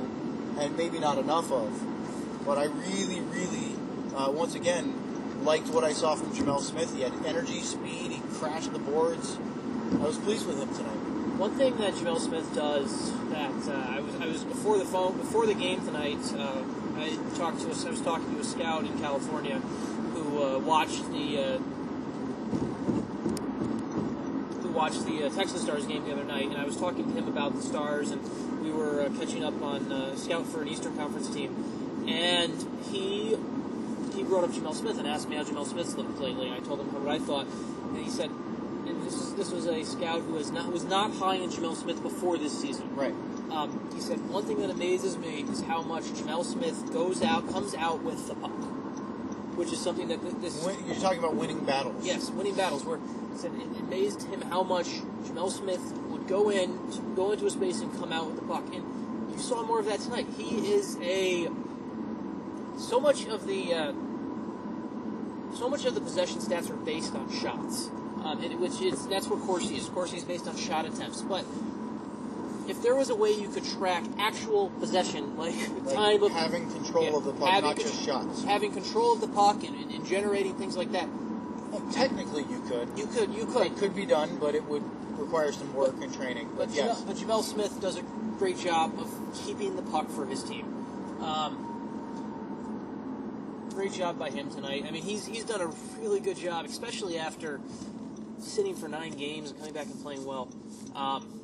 and 0.60 0.76
maybe 0.76 1.00
not 1.00 1.18
enough 1.18 1.52
of. 1.52 2.46
But 2.46 2.58
I 2.58 2.66
really, 2.66 3.20
really, 3.22 3.76
uh, 4.16 4.32
once 4.32 4.56
again, 4.56 5.44
liked 5.44 5.68
what 5.68 5.84
I 5.84 5.94
saw 5.94 6.16
from 6.16 6.34
Gemel 6.34 6.62
Smith. 6.62 6.96
He 6.96 7.02
had 7.02 7.14
energy, 7.26 7.60
speed, 7.60 8.12
he 8.12 8.22
crashed 8.40 8.74
the 8.74 8.80
boards. 8.80 9.38
I 9.94 10.06
was 10.06 10.18
pleased 10.18 10.48
with 10.48 10.60
him 10.60 10.74
tonight. 10.74 11.07
One 11.38 11.52
thing 11.52 11.78
that 11.78 11.94
Gemel 11.94 12.20
Smith 12.20 12.56
does 12.56 13.14
that 13.30 13.52
uh, 13.70 13.96
I 13.96 14.00
was 14.00 14.16
I 14.16 14.26
was 14.26 14.44
before 14.44 14.80
the 14.80 14.86
phone 14.86 15.18
before 15.18 15.46
the 15.46 15.54
game 15.54 15.86
tonight. 15.86 16.18
Uh, 16.34 16.64
I 16.98 17.16
talked 17.38 17.60
to 17.62 17.68
a, 17.68 17.88
I 17.88 17.92
was 17.92 18.02
talking 18.02 18.34
to 18.34 18.42
a 18.42 18.44
scout 18.44 18.86
in 18.86 18.98
California 18.98 19.60
who 19.60 20.44
uh, 20.44 20.58
watched 20.58 21.08
the 21.12 21.38
uh, 21.38 21.58
who 24.64 24.70
watched 24.70 25.06
the 25.06 25.26
uh, 25.26 25.30
Texas 25.30 25.62
Stars 25.62 25.86
game 25.86 26.06
the 26.06 26.14
other 26.14 26.24
night, 26.24 26.48
and 26.48 26.58
I 26.58 26.66
was 26.66 26.76
talking 26.76 27.06
to 27.06 27.14
him 27.14 27.28
about 27.28 27.54
the 27.54 27.62
Stars, 27.62 28.10
and 28.10 28.20
we 28.64 28.72
were 28.72 29.02
uh, 29.02 29.10
catching 29.20 29.44
up 29.44 29.62
on 29.62 30.18
scout 30.18 30.48
for 30.48 30.64
an 30.64 30.70
Eastern 30.70 30.98
Conference 30.98 31.30
team, 31.30 31.54
and 32.08 32.68
he 32.90 33.38
he 34.16 34.24
brought 34.24 34.44
up 34.44 34.50
Gemel 34.50 34.74
Smith 34.74 34.98
and 34.98 35.08
asked 35.08 35.30
me 35.30 35.36
how 35.36 35.44
Gemel 35.44 35.68
Smith's 35.68 35.94
looked 35.94 36.20
lately, 36.20 36.48
and 36.48 36.56
I 36.56 36.66
told 36.66 36.80
him 36.80 36.92
what 36.92 37.14
I 37.14 37.20
thought, 37.20 37.46
and 37.46 37.98
he 38.04 38.10
said, 38.10 38.32
and 38.88 39.06
this 39.06 39.32
this 39.32 39.52
was 39.52 39.66
a 39.68 39.84
scout 39.84 40.22
who 40.22 40.34
was 40.34 40.52
not 40.52 40.72
was 40.72 40.84
not 40.84 41.14
high 41.14 41.36
in 41.36 41.50
Gemel 41.50 41.76
Smith 41.76 42.02
before 42.02 42.38
this 42.38 42.58
season. 42.60 42.96
Right. 42.96 43.14
Um, 43.52 43.90
he 43.94 44.02
said 44.02 44.20
one 44.30 44.44
thing 44.44 44.60
that 44.62 44.70
amazes 44.70 45.18
me 45.18 45.42
is 45.42 45.62
how 45.62 45.82
much 45.82 46.04
Gemel 46.04 46.44
Smith 46.44 46.92
goes 46.92 47.22
out, 47.24 47.50
comes 47.50 47.74
out 47.76 48.04
with 48.04 48.28
the 48.28 48.36
puck, 48.36 48.52
which 49.58 49.72
is 49.72 49.80
something 49.80 50.08
that 50.10 50.22
this 50.42 50.64
Win, 50.66 50.76
you're 50.86 50.96
talking 50.96 51.20
about 51.20 51.36
winning 51.36 51.64
battles. 51.66 52.06
yes, 52.06 52.30
winning 52.32 52.56
battles. 52.56 52.84
Where 52.84 52.98
he 52.98 53.38
said 53.38 53.52
it 53.56 53.80
amazed 53.80 54.24
him 54.24 54.42
how 54.42 54.64
much 54.64 54.88
Gemel 55.26 55.52
Smith 55.52 55.94
would 56.10 56.28
go 56.28 56.50
in, 56.50 57.16
go 57.16 57.32
into 57.32 57.46
a 57.46 57.50
space 57.52 57.82
and 57.82 57.92
come 58.00 58.12
out 58.12 58.28
with 58.28 58.36
the 58.36 58.46
puck, 58.46 58.66
and 58.74 59.32
you 59.32 59.40
saw 59.40 59.64
more 59.64 59.80
of 59.80 59.86
that 59.86 60.00
tonight. 60.02 60.28
He 60.38 60.74
is 60.74 60.98
a 61.02 61.48
so 62.78 63.00
much 63.00 63.26
of 63.28 63.48
the 63.48 63.74
uh, 63.74 63.94
so 65.56 65.70
much 65.70 65.86
of 65.86 65.96
the 65.96 66.02
possession 66.02 66.40
stats 66.40 66.70
are 66.70 66.76
based 66.76 67.16
on 67.16 67.32
shots, 67.32 67.90
um, 68.28 68.44
and 68.44 68.60
which 68.60 68.82
is 68.82 69.08
that's 69.08 69.28
what 69.28 69.40
Corsi 69.42 69.76
is. 69.76 69.88
Corsi 69.88 70.18
is 70.18 70.24
based 70.24 70.48
on 70.48 70.58
shot 70.58 70.86
attempts, 70.86 71.22
but 71.22 71.46
if 72.68 72.82
there 72.84 72.96
was 72.96 73.10
a 73.10 73.16
way 73.16 73.32
you 73.32 73.48
could 73.48 73.64
track 73.64 74.04
actual 74.20 74.70
possession, 74.80 75.38
like, 75.44 75.56
Like 75.86 75.96
time 75.96 76.24
of 76.24 76.32
having 76.32 76.70
control 76.72 77.06
yeah, 77.06 77.18
of 77.18 77.24
the 77.24 77.34
puck, 77.34 77.64
not 77.64 77.78
just 77.78 78.04
shots. 78.06 78.44
having 78.44 78.74
control 78.74 79.14
of 79.14 79.22
the 79.22 79.28
puck 79.30 79.64
and, 79.64 79.76
and, 79.76 79.92
and 79.92 80.06
generating 80.06 80.56
things 80.56 80.76
like 80.76 80.92
that, 80.92 81.08
Well, 81.72 81.82
technically, 81.94 82.44
you 82.44 82.60
could. 82.68 82.90
you 82.98 83.08
could 83.08 83.34
you 83.34 83.46
could. 83.46 83.68
It 83.68 83.78
could 83.78 83.96
be 83.96 84.06
done, 84.06 84.38
but 84.38 84.56
it 84.56 84.66
would 84.66 84.84
require 85.18 85.52
some 85.52 85.74
work 85.74 85.96
and 86.02 86.14
training. 86.14 86.50
But, 86.58 86.68
But, 86.68 86.76
yes, 86.76 87.02
Gemel, 87.02 87.08
but 87.08 87.16
Gemel 87.16 87.44
Smith 87.44 87.82
does 87.82 87.98
a 87.98 88.04
great 88.38 88.58
job 88.60 89.00
of 89.00 89.10
keeping 89.46 89.76
the 89.76 89.82
puck 89.84 90.10
for 90.10 90.26
his 90.26 90.44
team. 90.44 90.66
Um, 91.22 91.64
great 93.74 93.94
job 93.94 94.20
by 94.20 94.30
him 94.30 94.50
tonight. 94.50 94.86
I 94.88 94.92
mean, 94.92 95.04
he's 95.04 95.26
he's 95.26 95.46
done 95.46 95.62
a 95.62 95.68
really 96.02 96.20
good 96.20 96.38
job, 96.38 96.66
especially 96.66 97.18
after 97.18 97.60
sitting 98.40 98.76
for 98.76 98.88
nine 98.88 99.14
games 99.14 99.52
and 99.52 99.60
coming 99.60 99.74
back 99.74 99.86
and 99.86 100.02
playing 100.02 100.26
well. 100.26 100.50
Um, 100.96 101.42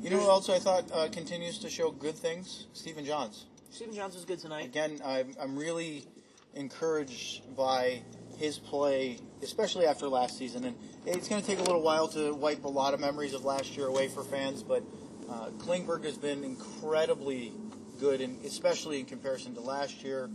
you 0.00 0.10
know 0.10 0.18
who 0.18 0.28
else 0.28 0.48
I 0.48 0.58
thought 0.58 0.84
uh, 0.92 1.08
continues 1.10 1.58
to 1.58 1.70
show 1.70 1.90
good 1.90 2.14
things? 2.14 2.66
Stephen 2.72 3.04
Johns. 3.04 3.46
Stephen 3.70 3.94
Johns 3.94 4.14
was 4.14 4.24
good 4.24 4.38
tonight. 4.38 4.66
Again, 4.66 5.00
I'm, 5.04 5.34
I'm 5.40 5.56
really 5.56 6.06
encouraged 6.54 7.54
by 7.56 8.02
his 8.38 8.58
play, 8.58 9.18
especially 9.42 9.86
after 9.86 10.08
last 10.08 10.38
season. 10.38 10.64
And 10.64 10.76
it's 11.04 11.28
going 11.28 11.40
to 11.40 11.46
take 11.46 11.58
a 11.58 11.62
little 11.62 11.82
while 11.82 12.08
to 12.08 12.32
wipe 12.34 12.64
a 12.64 12.68
lot 12.68 12.94
of 12.94 13.00
memories 13.00 13.34
of 13.34 13.44
last 13.44 13.76
year 13.76 13.86
away 13.86 14.08
for 14.08 14.22
fans, 14.22 14.62
but 14.62 14.82
uh, 15.28 15.50
Klingberg 15.58 16.04
has 16.04 16.16
been 16.16 16.44
incredibly 16.44 17.52
good, 18.00 18.20
and 18.20 18.42
especially 18.44 19.00
in 19.00 19.06
comparison 19.06 19.54
to 19.54 19.60
last 19.60 20.02
year. 20.02 20.30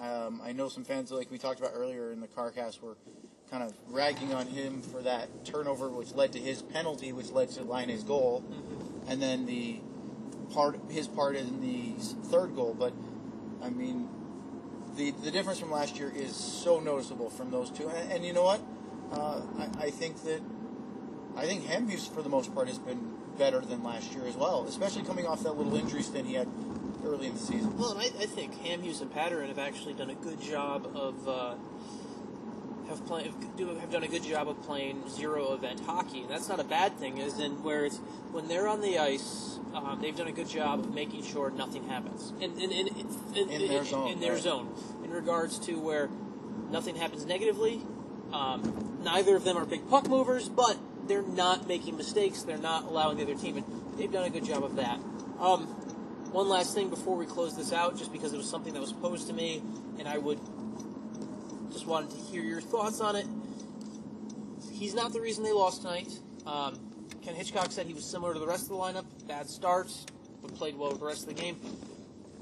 Um, 0.00 0.40
I 0.42 0.52
know 0.52 0.68
some 0.68 0.84
fans, 0.84 1.12
like 1.12 1.30
we 1.30 1.38
talked 1.38 1.60
about 1.60 1.72
earlier 1.74 2.10
in 2.12 2.20
the 2.20 2.26
CarCast, 2.26 2.80
were 2.80 2.96
kind 3.52 3.62
of 3.62 3.74
ragging 3.90 4.32
on 4.32 4.46
him 4.46 4.80
for 4.80 5.02
that 5.02 5.44
turnover, 5.44 5.90
which 5.90 6.12
led 6.14 6.32
to 6.32 6.38
his 6.38 6.62
penalty, 6.62 7.12
which 7.12 7.30
led 7.30 7.50
to 7.50 7.62
Laine's 7.62 8.02
goal, 8.02 8.42
and 9.06 9.20
then 9.20 9.44
the 9.44 9.78
part 10.54 10.80
his 10.90 11.06
part 11.06 11.36
in 11.36 11.60
the 11.60 11.92
third 12.28 12.56
goal. 12.56 12.74
But 12.76 12.94
I 13.62 13.68
mean, 13.68 14.08
the 14.96 15.10
the 15.22 15.30
difference 15.30 15.60
from 15.60 15.70
last 15.70 15.98
year 15.98 16.10
is 16.16 16.34
so 16.34 16.80
noticeable 16.80 17.28
from 17.28 17.50
those 17.50 17.70
two. 17.70 17.88
And, 17.88 18.12
and 18.12 18.24
you 18.24 18.32
know 18.32 18.44
what? 18.44 18.62
Uh, 19.12 19.42
I, 19.58 19.86
I 19.86 19.90
think 19.90 20.22
that 20.24 20.40
I 21.36 21.44
think 21.44 21.66
Hamhuis 21.66 22.12
for 22.12 22.22
the 22.22 22.30
most 22.30 22.54
part 22.54 22.68
has 22.68 22.78
been 22.78 23.12
better 23.36 23.60
than 23.60 23.82
last 23.84 24.12
year 24.14 24.26
as 24.26 24.34
well, 24.34 24.64
especially 24.66 25.02
coming 25.02 25.26
off 25.26 25.42
that 25.42 25.52
little 25.52 25.76
injury 25.76 26.02
stint 26.02 26.26
he 26.26 26.34
had 26.34 26.48
early 27.04 27.26
in 27.26 27.34
the 27.34 27.40
season. 27.40 27.76
Well, 27.76 27.92
and 27.92 28.00
I, 28.00 28.04
I 28.04 28.26
think 28.26 28.54
Hamhuis 28.62 29.02
and 29.02 29.12
Pateryn 29.12 29.48
have 29.48 29.58
actually 29.58 29.92
done 29.92 30.08
a 30.08 30.14
good 30.14 30.40
job 30.40 30.90
of 30.94 31.28
uh, 31.28 31.54
have 32.92 33.06
play, 33.06 33.30
do, 33.56 33.68
have 33.74 33.90
done 33.90 34.04
a 34.04 34.08
good 34.08 34.22
job 34.24 34.48
of 34.48 34.62
playing 34.62 35.08
zero 35.08 35.52
event 35.52 35.80
hockey, 35.80 36.20
and 36.22 36.30
that's 36.30 36.48
not 36.48 36.60
a 36.60 36.64
bad 36.64 36.96
thing. 36.98 37.18
Is 37.18 37.38
in 37.38 37.62
where 37.62 37.84
it's 37.84 37.98
when 38.30 38.48
they're 38.48 38.68
on 38.68 38.80
the 38.80 38.98
ice, 38.98 39.58
um, 39.74 39.98
they've 40.00 40.16
done 40.16 40.28
a 40.28 40.32
good 40.32 40.48
job 40.48 40.80
of 40.80 40.94
making 40.94 41.24
sure 41.24 41.50
nothing 41.50 41.88
happens 41.88 42.32
in 42.40 42.52
in, 42.60 42.70
in, 42.70 42.88
in, 43.34 43.50
In 43.50 43.68
their 43.68 43.84
zone, 43.84 44.10
In 44.12 44.20
their 44.20 44.34
right. 44.34 44.42
zone, 44.42 44.74
in 45.04 45.10
regards 45.10 45.58
to 45.66 45.78
where 45.80 46.08
nothing 46.70 46.96
happens 46.96 47.26
negatively. 47.26 47.82
Um, 48.32 49.00
neither 49.02 49.36
of 49.36 49.44
them 49.44 49.58
are 49.58 49.66
big 49.66 49.88
puck 49.90 50.08
movers, 50.08 50.48
but 50.48 50.78
they're 51.06 51.22
not 51.22 51.68
making 51.68 51.96
mistakes. 51.96 52.42
They're 52.42 52.56
not 52.56 52.84
allowing 52.84 53.18
the 53.18 53.24
other 53.24 53.34
team, 53.34 53.58
and 53.58 53.66
they've 53.98 54.10
done 54.10 54.24
a 54.24 54.30
good 54.30 54.44
job 54.44 54.64
of 54.64 54.76
that. 54.76 54.98
Um, 55.38 55.66
one 56.32 56.48
last 56.48 56.74
thing 56.74 56.88
before 56.88 57.16
we 57.16 57.26
close 57.26 57.54
this 57.56 57.72
out, 57.72 57.98
just 57.98 58.10
because 58.10 58.32
it 58.32 58.38
was 58.38 58.48
something 58.48 58.72
that 58.72 58.80
was 58.80 58.92
posed 58.92 59.26
to 59.26 59.34
me, 59.34 59.62
and 59.98 60.08
I 60.08 60.16
would 60.16 60.40
just 61.82 61.90
wanted 61.90 62.10
to 62.10 62.16
hear 62.30 62.44
your 62.44 62.60
thoughts 62.60 63.00
on 63.00 63.16
it. 63.16 63.26
He's 64.72 64.94
not 64.94 65.12
the 65.12 65.20
reason 65.20 65.42
they 65.42 65.50
lost 65.50 65.82
tonight. 65.82 66.06
Um, 66.46 66.78
Ken 67.22 67.34
Hitchcock 67.34 67.72
said 67.72 67.86
he 67.86 67.94
was 67.94 68.04
similar 68.04 68.32
to 68.34 68.38
the 68.38 68.46
rest 68.46 68.62
of 68.64 68.68
the 68.68 68.74
lineup. 68.76 69.04
Bad 69.26 69.48
starts, 69.50 70.06
but 70.40 70.54
played 70.54 70.76
well 70.78 70.90
with 70.90 71.00
the 71.00 71.06
rest 71.06 71.22
of 71.28 71.34
the 71.34 71.34
game. 71.42 71.56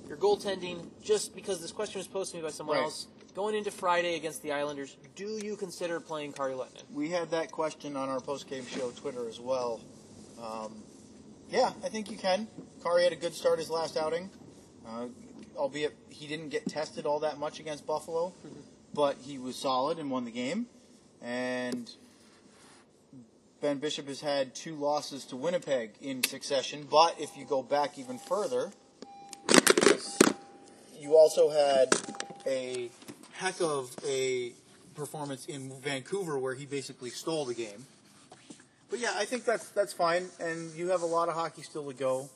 Your 0.08 0.18
goaltending, 0.18 0.90
just 1.02 1.34
because 1.34 1.58
this 1.62 1.72
question 1.72 2.00
was 2.00 2.06
posed 2.06 2.32
to 2.32 2.36
me 2.36 2.42
by 2.42 2.50
someone 2.50 2.76
Right. 2.76 2.82
else, 2.84 3.06
going 3.34 3.54
into 3.54 3.70
Friday 3.70 4.16
against 4.16 4.42
the 4.42 4.52
Islanders, 4.52 4.94
do 5.16 5.38
you 5.42 5.56
consider 5.56 6.00
playing 6.00 6.34
Kari 6.34 6.52
Lehtonen? 6.52 6.84
We 6.92 7.08
had 7.08 7.30
that 7.30 7.50
question 7.50 7.96
on 7.96 8.10
our 8.10 8.20
post 8.20 8.46
game 8.46 8.66
show 8.66 8.90
Twitter 8.90 9.26
as 9.26 9.40
well. 9.40 9.80
Um, 10.38 10.82
yeah, 11.48 11.72
I 11.82 11.88
think 11.88 12.10
you 12.10 12.18
can. 12.18 12.46
Kari 12.82 13.04
had 13.04 13.14
a 13.14 13.16
good 13.16 13.32
start 13.32 13.58
his 13.58 13.70
last 13.70 13.96
outing, 13.96 14.28
uh, 14.86 15.06
albeit 15.56 15.96
he 16.10 16.26
didn't 16.26 16.50
get 16.50 16.66
tested 16.66 17.06
all 17.06 17.20
that 17.20 17.38
much 17.38 17.58
against 17.60 17.86
Buffalo, 17.86 18.34
but 18.94 19.16
he 19.22 19.38
was 19.38 19.56
solid 19.56 19.98
and 19.98 20.10
won 20.10 20.24
the 20.24 20.30
game. 20.30 20.66
And 21.22 21.90
Ben 23.60 23.78
Bishop 23.78 24.08
has 24.08 24.20
had 24.20 24.54
two 24.54 24.74
losses 24.74 25.24
to 25.26 25.36
Winnipeg 25.36 25.90
in 26.00 26.24
succession, 26.24 26.86
but 26.90 27.20
if 27.20 27.36
you 27.36 27.44
go 27.44 27.62
back 27.62 27.98
even 27.98 28.18
further, 28.18 28.70
you 30.98 31.16
also 31.16 31.50
had 31.50 31.94
a 32.46 32.90
heck 33.32 33.60
of 33.60 33.94
a 34.06 34.52
performance 34.94 35.46
in 35.46 35.72
Vancouver 35.80 36.38
where 36.38 36.54
he 36.54 36.66
basically 36.66 37.10
stole 37.10 37.44
the 37.44 37.54
game. 37.54 37.86
But 38.90 38.98
yeah, 38.98 39.12
I 39.16 39.24
think 39.24 39.44
that's 39.44 39.68
that's 39.70 39.92
fine, 39.92 40.28
and 40.40 40.74
you 40.74 40.88
have 40.88 41.02
a 41.02 41.06
lot 41.06 41.28
of 41.28 41.34
hockey 41.34 41.62
still 41.62 41.86
to 41.86 41.96
go. 41.96 42.28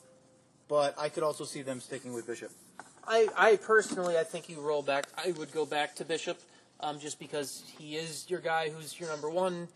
But 0.67 0.95
I 0.97 1.09
could 1.09 1.21
also 1.21 1.43
see 1.43 1.61
them 1.61 1.79
sticking 1.79 2.13
with 2.13 2.25
Bishop. 2.25 2.51
I, 3.07 3.27
I 3.37 3.55
personally, 3.57 4.17
I 4.17 4.23
think 4.23 4.49
you 4.49 4.59
roll 4.61 4.81
back. 4.81 5.05
I 5.17 5.31
would 5.31 5.51
go 5.51 5.65
back 5.65 5.95
to 5.95 6.05
Bishop, 6.05 6.39
um, 6.79 6.99
just 6.99 7.19
because 7.19 7.63
he 7.77 7.95
is 7.95 8.25
your 8.29 8.39
guy 8.39 8.69
who's 8.69 8.99
your 8.99 9.09
number 9.09 9.29
one, 9.29 9.67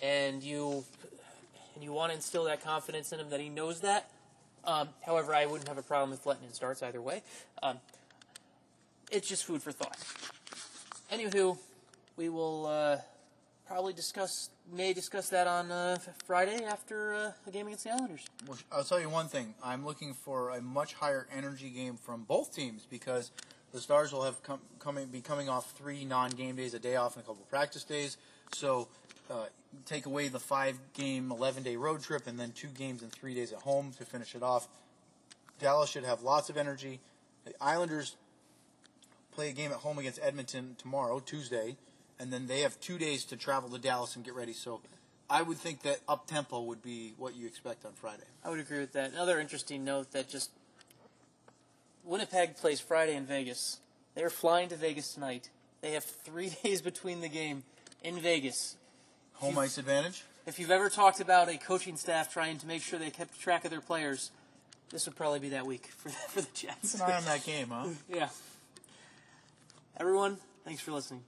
and 0.00 0.42
you 0.42 0.84
and 1.74 1.84
you 1.84 1.92
want 1.92 2.10
to 2.10 2.16
instill 2.16 2.44
that 2.44 2.64
confidence 2.64 3.12
in 3.12 3.20
him 3.20 3.28
that 3.30 3.40
he 3.40 3.48
knows 3.50 3.80
that. 3.80 4.10
Um, 4.64 4.88
however, 5.04 5.34
I 5.34 5.46
wouldn't 5.46 5.68
have 5.68 5.78
a 5.78 5.82
problem 5.82 6.12
if 6.12 6.24
Lehtonen 6.24 6.54
starts 6.54 6.82
either 6.82 7.00
way. 7.00 7.22
Um, 7.62 7.78
it's 9.10 9.28
just 9.28 9.44
food 9.44 9.62
for 9.62 9.72
thought. 9.72 9.98
Anywho, 11.12 11.58
we 12.16 12.28
will 12.28 12.66
uh, 12.66 12.98
probably 13.70 13.92
discuss, 13.92 14.50
may 14.72 14.92
discuss 14.92 15.28
that 15.28 15.46
on 15.46 15.70
uh, 15.70 15.96
Friday 16.26 16.64
after 16.64 17.14
uh, 17.14 17.30
a 17.46 17.50
game 17.52 17.68
against 17.68 17.84
the 17.84 17.90
Islanders. 17.90 18.26
Well, 18.44 18.58
I'll 18.72 18.82
tell 18.82 19.00
you 19.00 19.08
one 19.08 19.28
thing. 19.28 19.54
I'm 19.62 19.86
looking 19.86 20.12
for 20.12 20.50
a 20.50 20.60
much 20.60 20.94
higher 20.94 21.28
energy 21.32 21.70
game 21.70 21.94
from 21.94 22.24
both 22.24 22.52
teams 22.52 22.84
because 22.90 23.30
the 23.72 23.80
Stars 23.80 24.12
will 24.12 24.24
have 24.24 24.42
come, 24.42 24.58
coming 24.80 25.06
be 25.06 25.20
coming 25.20 25.48
off 25.48 25.70
three 25.70 26.04
non-game 26.04 26.56
days, 26.56 26.74
a 26.74 26.80
day 26.80 26.96
off, 26.96 27.14
and 27.14 27.22
a 27.22 27.26
couple 27.28 27.44
practice 27.48 27.84
days. 27.84 28.16
So 28.52 28.88
uh, 29.30 29.44
take 29.86 30.06
away 30.06 30.26
the 30.26 30.40
five-game, 30.40 31.28
11-day 31.28 31.76
road 31.76 32.02
trip, 32.02 32.26
and 32.26 32.40
then 32.40 32.50
two 32.50 32.70
games 32.76 33.02
and 33.02 33.12
three 33.12 33.34
days 33.34 33.52
at 33.52 33.60
home 33.60 33.92
to 33.98 34.04
finish 34.04 34.34
it 34.34 34.42
off. 34.42 34.66
Dallas 35.60 35.90
should 35.90 36.04
have 36.04 36.22
lots 36.22 36.50
of 36.50 36.56
energy. 36.56 36.98
The 37.44 37.52
Islanders 37.60 38.16
play 39.30 39.48
a 39.48 39.52
game 39.52 39.70
at 39.70 39.76
home 39.76 40.00
against 40.00 40.18
Edmonton 40.20 40.74
tomorrow, 40.76 41.20
Tuesday, 41.20 41.76
and 42.20 42.30
then 42.30 42.46
they 42.46 42.60
have 42.60 42.78
two 42.80 42.98
days 42.98 43.24
to 43.24 43.36
travel 43.36 43.70
to 43.70 43.78
Dallas 43.78 44.14
and 44.14 44.24
get 44.24 44.34
ready. 44.34 44.52
So 44.52 44.80
I 45.28 45.42
would 45.42 45.56
think 45.56 45.82
that 45.82 46.00
up 46.06 46.26
tempo 46.26 46.60
would 46.60 46.82
be 46.82 47.14
what 47.16 47.34
you 47.34 47.46
expect 47.46 47.86
on 47.86 47.92
Friday. 47.92 48.24
I 48.44 48.50
would 48.50 48.60
agree 48.60 48.78
with 48.78 48.92
that. 48.92 49.12
Another 49.12 49.40
interesting 49.40 49.84
note 49.84 50.12
that 50.12 50.28
just 50.28 50.50
Winnipeg 52.04 52.56
plays 52.56 52.78
Friday 52.78 53.16
in 53.16 53.24
Vegas. 53.24 53.80
They're 54.14 54.30
flying 54.30 54.68
to 54.68 54.76
Vegas 54.76 55.14
tonight. 55.14 55.48
They 55.80 55.92
have 55.92 56.04
three 56.04 56.50
days 56.62 56.82
between 56.82 57.22
the 57.22 57.28
game 57.28 57.64
in 58.04 58.20
Vegas. 58.20 58.76
Home 59.34 59.56
ice 59.58 59.78
advantage. 59.78 60.24
If 60.46 60.58
you've 60.58 60.70
ever 60.70 60.90
talked 60.90 61.20
about 61.20 61.48
a 61.48 61.56
coaching 61.56 61.96
staff 61.96 62.30
trying 62.30 62.58
to 62.58 62.66
make 62.66 62.82
sure 62.82 62.98
they 62.98 63.10
kept 63.10 63.40
track 63.40 63.64
of 63.64 63.70
their 63.70 63.80
players, 63.80 64.30
this 64.90 65.06
would 65.06 65.16
probably 65.16 65.38
be 65.38 65.50
that 65.50 65.66
week 65.66 65.86
for 65.96 66.10
for 66.10 66.42
the 66.42 66.48
Jets. 66.52 66.94
An 66.94 67.02
eye 67.02 67.16
on 67.16 67.24
that 67.24 67.44
game, 67.44 67.68
huh? 67.70 67.88
yeah. 68.08 68.28
Everyone, 69.96 70.36
thanks 70.64 70.82
for 70.82 70.92
listening. 70.92 71.22